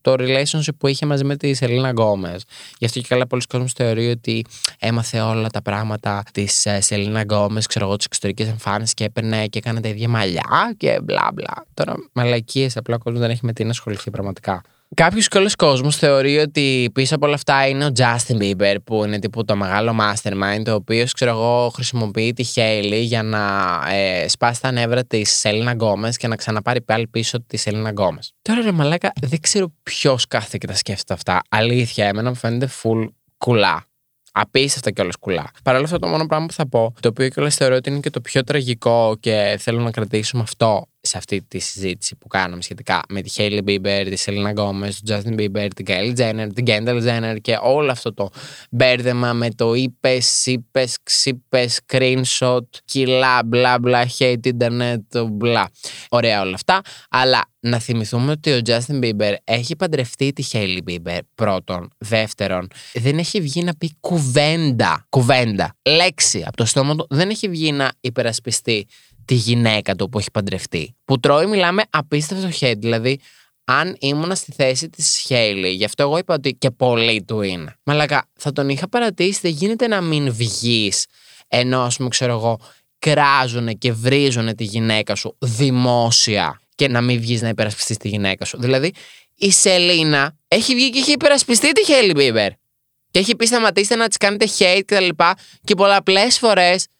το 0.00 0.14
relationship 0.18 0.74
που 0.78 0.86
είχε 0.86 1.06
μαζί 1.06 1.24
με 1.24 1.36
τη 1.36 1.54
Σελίνα 1.54 1.90
Γκόμες. 1.90 2.44
Γι' 2.78 2.84
αυτό 2.84 3.00
και 3.00 3.06
καλά 3.08 3.26
πολλοί 3.26 3.42
κόσμοι 3.48 3.68
θεωρεί 3.76 4.10
ότι 4.10 4.44
έμαθε 4.78 5.20
όλα 5.20 5.48
τα 5.48 5.62
πράγματα 5.62 6.22
της 6.32 6.66
ε, 6.66 6.80
Σελίνα 6.80 7.22
Γκόμες, 7.22 7.66
ξέρω 7.66 7.86
εγώ, 7.86 7.96
τις 7.96 8.06
εξωτερικές 8.06 8.48
εμφάνισεις 8.48 8.94
και 8.94 9.04
έπαιρνε 9.04 9.46
και 9.46 9.58
έκανε 9.58 9.80
τα 9.80 9.88
ίδια 9.88 10.08
μαλλιά 10.08 10.74
και 10.76 11.00
μπλα 11.02 11.30
μπλα. 11.34 11.66
Τώρα 11.74 11.94
μαλακίες, 12.12 12.76
απλά 12.76 12.94
ο 12.94 12.98
κόσμος 12.98 13.20
δεν 13.20 13.30
έχει 13.30 13.40
με 13.42 13.52
τι 13.52 13.64
να 13.64 13.70
ασχοληθεί 13.70 14.10
πραγματικά. 14.10 14.62
Κάποιος 14.94 15.28
κιόλα 15.28 15.50
κόσμος 15.56 15.96
θεωρεί 15.96 16.38
ότι 16.38 16.90
πίσω 16.94 17.14
από 17.14 17.26
όλα 17.26 17.34
αυτά 17.34 17.68
είναι 17.68 17.84
ο 17.84 17.90
Justin 17.96 18.36
Bieber, 18.40 18.76
που 18.84 19.04
είναι 19.04 19.18
τύπου 19.18 19.44
το 19.44 19.56
μεγάλο 19.56 19.96
mastermind, 20.00 20.62
ο 20.68 20.72
οποίο 20.72 21.04
ξέρω 21.12 21.30
εγώ 21.30 21.70
χρησιμοποιεί 21.74 22.32
τη 22.32 22.44
Hailey 22.54 23.02
για 23.02 23.22
να 23.22 23.82
ε, 23.90 24.28
σπάσει 24.28 24.60
τα 24.60 24.70
νεύρα 24.70 25.04
της 25.04 25.30
Σελίνα 25.30 25.72
Γκόμε 25.72 26.12
και 26.16 26.28
να 26.28 26.36
ξαναπάρει 26.36 26.80
πάλι 26.80 27.06
πίσω 27.06 27.42
τη 27.46 27.56
Σελίνα 27.56 27.90
Γκόμε. 27.90 28.18
Τώρα 28.42 28.62
ρε 28.62 28.72
μαλάκα, 28.72 29.12
δεν 29.20 29.40
ξέρω 29.40 29.72
ποιος 29.82 30.26
κάθεται 30.26 30.58
και 30.58 30.66
τα 30.66 30.74
σκέφτεται 30.74 31.14
αυτά. 31.14 31.42
Αλήθεια, 31.48 32.06
εμένα 32.06 32.28
μου 32.28 32.36
φαίνεται 32.36 32.68
full 32.82 33.08
κουλά. 33.38 33.84
Απίστευτα 34.32 34.90
κιόλας 34.90 35.16
κουλά. 35.16 35.50
Παρ' 35.62 35.74
όλα 35.74 35.84
αυτά, 35.84 35.98
το 35.98 36.06
μόνο 36.06 36.26
πράγμα 36.26 36.46
που 36.46 36.52
θα 36.52 36.68
πω, 36.68 36.94
το 37.00 37.08
οποίο 37.08 37.28
κιόλας 37.28 37.54
θεωρώ 37.54 37.74
ότι 37.74 37.90
είναι 37.90 38.00
και 38.00 38.10
το 38.10 38.20
πιο 38.20 38.44
τραγικό 38.44 39.16
και 39.20 39.56
θέλω 39.60 39.80
να 39.80 39.90
κρατήσουμε 39.90 40.42
αυτό 40.42 40.86
σε 41.06 41.18
αυτή 41.18 41.42
τη 41.42 41.58
συζήτηση 41.58 42.16
που 42.16 42.28
κάναμε 42.28 42.62
σχετικά 42.62 43.00
με 43.08 43.22
τη 43.22 43.32
Hailey 43.36 43.62
Bieber, 43.68 44.06
τη 44.10 44.24
Selena 44.24 44.54
Gomez, 44.54 44.90
τον 45.04 45.22
Justin 45.22 45.40
Bieber, 45.40 45.68
την 45.74 45.86
Kylie 45.88 46.16
Jenner, 46.16 46.48
την 46.54 46.64
Kendall 46.66 47.02
Jenner 47.06 47.36
και 47.40 47.58
όλο 47.62 47.90
αυτό 47.90 48.14
το 48.14 48.30
μπέρδεμα 48.70 49.32
με 49.32 49.50
το 49.50 49.74
είπες, 49.74 50.46
είπες, 50.46 50.96
ξύπες, 51.02 51.80
screenshot, 51.86 52.64
κιλά, 52.84 53.44
μπλα 53.44 53.78
μπλα, 53.78 54.06
hate 54.18 54.52
internet, 54.58 55.26
μπλα. 55.30 55.70
Ωραία 56.08 56.40
όλα 56.40 56.54
αυτά. 56.54 56.80
Αλλά 57.10 57.44
να 57.60 57.78
θυμηθούμε 57.78 58.30
ότι 58.30 58.52
ο 58.52 58.60
Justin 58.66 59.00
Bieber 59.02 59.34
έχει 59.44 59.76
παντρευτεί 59.76 60.32
τη 60.32 60.44
Hailey 60.52 60.78
Bieber 60.90 61.18
πρώτον. 61.34 61.88
Δεύτερον, 61.98 62.68
δεν 62.92 63.18
έχει 63.18 63.40
βγει 63.40 63.62
να 63.62 63.74
πει 63.74 63.96
κουβέντα. 64.00 65.06
Κουβέντα. 65.08 65.76
Λέξη 65.82 66.44
από 66.46 66.56
το 66.56 66.64
στόμα 66.64 66.96
του. 66.96 67.06
Δεν 67.10 67.30
έχει 67.30 67.48
βγει 67.48 67.72
να 67.72 67.92
υπερασπιστεί 68.00 68.86
τη 69.26 69.34
γυναίκα 69.34 69.94
του 69.94 70.08
που 70.08 70.18
έχει 70.18 70.30
παντρευτεί. 70.30 70.94
Που 71.04 71.20
τρώει, 71.20 71.46
μιλάμε 71.46 71.82
απίστευτο 71.90 72.48
hate. 72.60 72.78
Δηλαδή, 72.78 73.20
αν 73.64 73.96
ήμουν 74.00 74.36
στη 74.36 74.52
θέση 74.52 74.88
της 74.88 75.22
Χέιλι, 75.26 75.68
γι' 75.68 75.84
αυτό 75.84 76.02
εγώ 76.02 76.18
είπα 76.18 76.34
ότι 76.34 76.54
και 76.54 76.70
πολύ 76.70 77.22
του 77.22 77.40
είναι. 77.40 77.76
Μαλάκα, 77.82 78.28
θα 78.38 78.52
τον 78.52 78.68
είχα 78.68 78.88
παρατήσει, 78.88 79.38
δεν 79.42 79.50
γίνεται 79.50 79.86
να 79.86 80.00
μην 80.00 80.32
βγεις 80.32 81.06
ενώ, 81.48 81.82
ας 81.82 81.96
πούμε, 81.96 82.08
ξέρω 82.08 82.32
εγώ, 82.32 82.58
κράζουν 82.98 83.78
και 83.78 83.92
βρίζουν 83.92 84.54
τη 84.56 84.64
γυναίκα 84.64 85.14
σου 85.14 85.36
δημόσια 85.38 86.60
και 86.74 86.88
να 86.88 87.00
μην 87.00 87.20
βγεις 87.20 87.42
να 87.42 87.48
υπερασπιστείς 87.48 87.96
τη 87.96 88.08
γυναίκα 88.08 88.44
σου. 88.44 88.60
Δηλαδή, 88.60 88.92
η 89.34 89.50
Σελίνα 89.50 90.36
έχει 90.48 90.74
βγει 90.74 90.90
και 90.90 90.98
έχει 90.98 91.12
υπερασπιστεί 91.12 91.72
τη 91.72 91.84
Χέιλι 91.84 92.12
Μπίμπερ. 92.12 92.50
Και 93.10 93.18
έχει 93.18 93.36
πει 93.36 93.46
σταματήστε 93.46 93.96
να 93.96 94.08
της 94.08 94.16
κάνετε 94.16 94.46
hate 94.58 94.80
κτλ. 94.84 95.08
Και, 95.08 95.34
και 95.64 95.74
πολλαπλές 95.74 96.38
φορές 96.38 96.82
και 96.84 96.95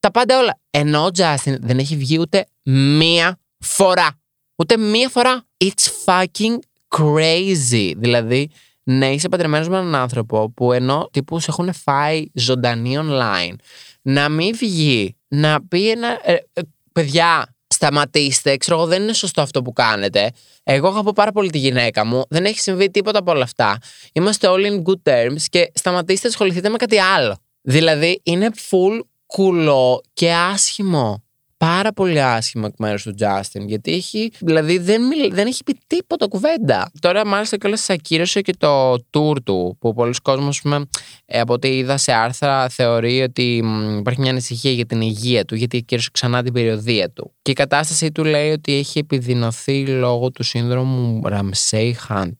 τα 0.00 0.10
πάντα 0.10 0.38
όλα. 0.38 0.58
Ενώ 0.70 1.04
ο 1.04 1.08
Justin 1.16 1.56
δεν 1.60 1.78
έχει 1.78 1.96
βγει 1.96 2.18
ούτε 2.18 2.46
μία 2.62 3.38
φορά. 3.58 4.18
Ούτε 4.56 4.76
μία 4.76 5.08
φορά. 5.08 5.44
It's 5.64 6.04
fucking 6.04 6.58
crazy. 6.96 7.92
Δηλαδή, 7.96 8.50
ναι, 8.82 9.12
είσαι 9.12 9.28
παντρεμένος 9.28 9.68
με 9.68 9.78
έναν 9.78 9.94
άνθρωπο 9.94 10.50
που 10.50 10.72
ενώ 10.72 11.08
τύπους 11.12 11.42
σε 11.42 11.50
έχουν 11.50 11.72
φάει 11.72 12.26
ζωντανή 12.34 12.98
online, 13.00 13.54
να 14.02 14.28
μην 14.28 14.56
βγει, 14.56 15.16
να 15.28 15.66
πει 15.68 15.90
ένα. 15.90 16.20
Ε, 16.22 16.32
ε, 16.32 16.60
παιδιά, 16.92 17.54
σταματήστε. 17.66 18.56
Ξέρω 18.56 18.78
εγώ, 18.78 18.86
δεν 18.86 19.02
είναι 19.02 19.12
σωστό 19.12 19.40
αυτό 19.40 19.62
που 19.62 19.72
κάνετε. 19.72 20.30
Εγώ 20.62 20.88
αγαπώ 20.88 21.12
πάρα 21.12 21.32
πολύ 21.32 21.50
τη 21.50 21.58
γυναίκα 21.58 22.04
μου. 22.04 22.22
Δεν 22.28 22.44
έχει 22.44 22.60
συμβεί 22.60 22.90
τίποτα 22.90 23.18
από 23.18 23.30
όλα 23.30 23.42
αυτά. 23.42 23.78
Είμαστε 24.12 24.46
όλοι 24.46 24.82
in 24.84 24.90
good 24.90 25.12
terms 25.12 25.42
και 25.50 25.70
σταματήστε, 25.74 26.28
ασχοληθείτε 26.28 26.68
με 26.68 26.76
κάτι 26.76 26.98
άλλο. 26.98 27.36
Δηλαδή, 27.62 28.20
είναι 28.22 28.50
full 28.70 29.00
κουλό 29.28 30.00
και 30.12 30.32
άσχημο. 30.32 31.22
Πάρα 31.56 31.92
πολύ 31.92 32.22
άσχημο 32.22 32.64
εκ 32.68 32.74
μέρους 32.78 33.02
του 33.02 33.14
Justin, 33.20 33.60
γιατί 33.66 33.92
έχει, 33.92 34.32
δηλαδή 34.38 34.78
δεν, 34.78 35.02
δεν 35.30 35.46
έχει 35.46 35.62
πει 35.64 35.78
τίποτα 35.86 36.26
κουβέντα. 36.26 36.90
Τώρα, 37.00 37.26
μάλιστα, 37.26 37.56
κιόλας 37.56 37.90
ακύρωσε 37.90 38.40
και 38.40 38.52
το 38.58 38.94
tour 38.94 39.36
του, 39.44 39.76
που 39.80 39.94
πολλοί 39.94 40.14
κόσμοι, 40.22 40.84
ε, 41.24 41.40
από 41.40 41.52
ό,τι 41.52 41.76
είδα 41.76 41.96
σε 41.96 42.12
άρθρα, 42.12 42.68
θεωρεί 42.68 43.22
ότι 43.22 43.56
υπάρχει 43.98 44.20
μια 44.20 44.30
ανησυχία 44.30 44.70
για 44.70 44.86
την 44.86 45.00
υγεία 45.00 45.44
του, 45.44 45.54
γιατί 45.54 45.76
ακύρωσε 45.76 46.08
ξανά 46.12 46.42
την 46.42 46.52
περιοδία 46.52 47.10
του. 47.10 47.32
Και 47.42 47.50
η 47.50 47.54
κατάστασή 47.54 48.12
του 48.12 48.24
λέει 48.24 48.50
ότι 48.50 48.74
έχει 48.74 48.98
επιδεινωθεί 48.98 49.86
λόγω 49.86 50.30
του 50.30 50.42
σύνδρομου 50.42 51.20
Ramsey 51.24 51.92
Hunt. 52.08 52.32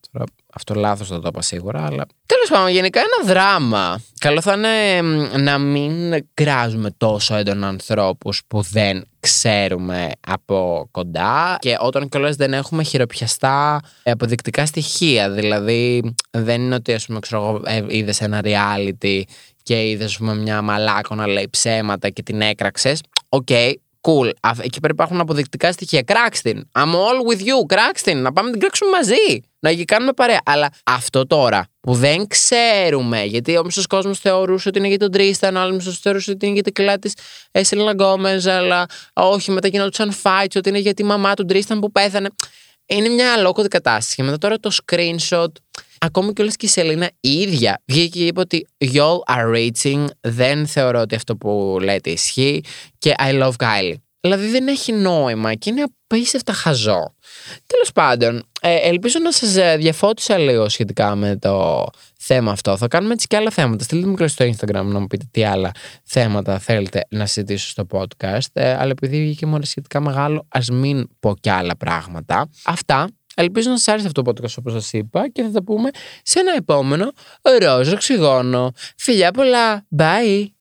Αυτό 0.54 0.74
λάθος 0.74 1.08
θα 1.08 1.20
το 1.20 1.28
είπα 1.28 1.42
σίγουρα, 1.42 1.86
αλλά. 1.86 2.06
Τέλος 2.26 2.48
πάντων, 2.48 2.68
γενικά 2.68 3.00
ένα 3.00 3.32
δράμα. 3.32 4.00
Καλό 4.18 4.40
θα 4.40 4.52
είναι 4.52 5.00
να 5.38 5.58
μην 5.58 6.24
κράζουμε 6.34 6.90
τόσο 6.96 7.34
έντονα 7.34 7.68
ανθρώπους 7.68 8.42
που 8.48 8.62
δεν 8.62 9.04
ξέρουμε 9.20 10.10
από 10.26 10.88
κοντά 10.90 11.56
και 11.58 11.76
όταν 11.80 12.08
κιόλας 12.08 12.36
δεν 12.36 12.52
έχουμε 12.52 12.82
χειροπιαστά 12.82 13.80
αποδεικτικά 14.02 14.66
στοιχεία. 14.66 15.30
Δηλαδή, 15.30 16.14
δεν 16.30 16.60
είναι 16.60 16.74
ότι, 16.74 16.92
ας 16.92 17.06
πούμε, 17.06 17.18
ξέρω 17.18 17.62
ε, 17.64 17.84
είδες 17.88 18.20
ένα 18.20 18.40
reality 18.44 19.22
και 19.62 19.88
είδες 19.88 20.18
μια 20.18 20.62
μαλάκω 20.62 21.14
να 21.14 21.26
λέει 21.26 21.48
ψέματα 21.50 22.08
και 22.08 22.22
την 22.22 22.40
έκραξες. 22.40 23.00
Οκ, 23.28 23.46
okay, 23.50 23.72
Cool. 24.00 24.30
Εκεί 24.62 24.80
πέρα 24.80 24.92
υπάρχουν 24.92 25.20
αποδεικτικά 25.20 25.72
στοιχεία. 25.72 26.02
Κράξτε 26.02 26.52
την. 26.52 26.68
I'm 26.72 26.92
all 26.92 27.30
with 27.30 27.40
you. 27.40 27.66
Κράξτε 27.66 28.10
την. 28.10 28.22
Να 28.22 28.32
πάμε 28.32 28.46
να 28.46 28.52
την 28.52 28.60
κράξουμε 28.60 28.90
μαζί. 28.90 29.40
Να 29.60 29.84
κάνουμε 29.84 30.12
παρέα. 30.12 30.40
Αλλά 30.44 30.70
αυτό 30.84 31.26
τώρα 31.26 31.66
που 31.80 31.94
δεν 31.94 32.26
ξέρουμε, 32.26 33.24
γιατί 33.24 33.56
ο 33.56 33.64
μισός 33.64 33.86
κόσμος 33.86 34.18
θεωρούσε 34.18 34.68
ότι 34.68 34.78
είναι 34.78 34.88
για 34.88 34.98
τον 34.98 35.10
Τρίσταν, 35.10 35.56
ο 35.56 35.60
άλλος 35.60 35.76
μισός 35.76 35.98
θεωρούσε 35.98 36.30
ότι 36.30 36.44
είναι 36.44 36.54
για 36.54 36.62
την 36.62 36.72
κλά 36.72 36.98
της 36.98 37.12
ε, 37.50 37.61
Σελίνα 37.61 37.92
Γκόμε, 37.92 38.42
αλλά 38.44 38.86
όχι, 39.12 39.50
μετά 39.50 39.68
γινόντουσαν 39.68 40.14
fights, 40.22 40.54
ότι 40.54 40.68
είναι 40.68 40.78
για 40.78 40.94
τη 40.94 41.04
μαμά 41.04 41.34
του 41.34 41.44
Τρίσταν 41.44 41.80
που 41.80 41.92
πέθανε. 41.92 42.28
Είναι 42.86 43.08
μια 43.08 43.32
αλόκοτη 43.32 43.68
κατάσταση. 43.68 44.14
Και 44.14 44.22
μετά 44.22 44.38
τώρα 44.38 44.56
το 44.56 44.70
screenshot 44.84 45.52
Ακόμη 46.00 46.32
και 46.32 46.42
όλες 46.42 46.56
και 46.56 46.66
η 46.66 46.68
Σελίνα 46.68 47.10
η 47.20 47.30
ίδια 47.30 47.82
βγήκε 47.84 48.18
και 48.18 48.26
είπε 48.26 48.40
ότι 48.40 48.66
y'all 48.78 49.36
are 49.36 49.54
reaching, 49.54 50.04
δεν 50.20 50.66
θεωρώ 50.66 51.00
ότι 51.00 51.14
αυτό 51.14 51.36
που 51.36 51.78
λέτε 51.82 52.10
ισχύει 52.10 52.64
και 52.98 53.14
I 53.18 53.42
love 53.42 53.52
Kylie. 53.58 53.94
Δηλαδή 54.20 54.48
δεν 54.48 54.68
έχει 54.68 54.92
νόημα 54.92 55.54
και 55.54 55.70
είναι 55.70 55.82
απίστευτα 55.82 56.52
χαζό. 56.52 57.14
Τέλος 57.66 57.92
πάντων, 57.94 58.42
ε, 58.60 58.74
ελπίζω 58.74 59.18
να 59.18 59.32
σας 59.32 59.56
ε, 59.56 59.76
διαφώτισα 59.76 60.38
λίγο 60.38 60.68
σχετικά 60.68 61.14
με 61.14 61.36
το 61.36 61.86
θέμα 62.18 62.50
αυτό. 62.50 62.76
Θα 62.76 62.88
κάνουμε 62.88 63.12
έτσι 63.12 63.26
και 63.26 63.36
άλλα 63.36 63.50
θέματα. 63.50 63.84
Στείλτε 63.84 64.06
μου 64.06 64.14
και 64.14 64.26
στο 64.26 64.44
Instagram 64.44 64.84
να 64.84 65.00
μου 65.00 65.06
πείτε 65.06 65.24
τι 65.30 65.44
άλλα 65.44 65.70
θέματα 66.04 66.58
θέλετε 66.58 67.06
να 67.10 67.26
συζητήσω 67.26 67.68
στο 67.68 67.86
podcast. 67.90 68.46
Ε, 68.52 68.74
αλλά 68.74 68.90
επειδή 68.90 69.20
βγήκε 69.20 69.46
μόνο 69.46 69.64
σχετικά 69.64 70.00
μεγάλο, 70.00 70.46
ας 70.48 70.70
μην 70.70 71.08
πω 71.20 71.36
και 71.40 71.50
άλλα 71.50 71.76
πράγματα. 71.76 72.50
Αυτά. 72.64 73.08
Ελπίζω 73.40 73.70
να 73.70 73.76
σας 73.76 73.88
άρεσε 73.88 74.06
αυτό 74.06 74.22
το 74.22 74.30
podcast 74.30 74.54
όπως 74.58 74.72
σας 74.72 74.92
είπα 74.92 75.28
και 75.28 75.42
θα 75.42 75.50
τα 75.50 75.62
πούμε 75.62 75.90
σε 76.22 76.40
ένα 76.40 76.54
επόμενο 76.54 77.12
ροζ 77.60 77.92
οξυγόνο. 77.92 78.72
Φιλιά 78.96 79.30
πολλά. 79.30 79.86
Bye. 79.96 80.48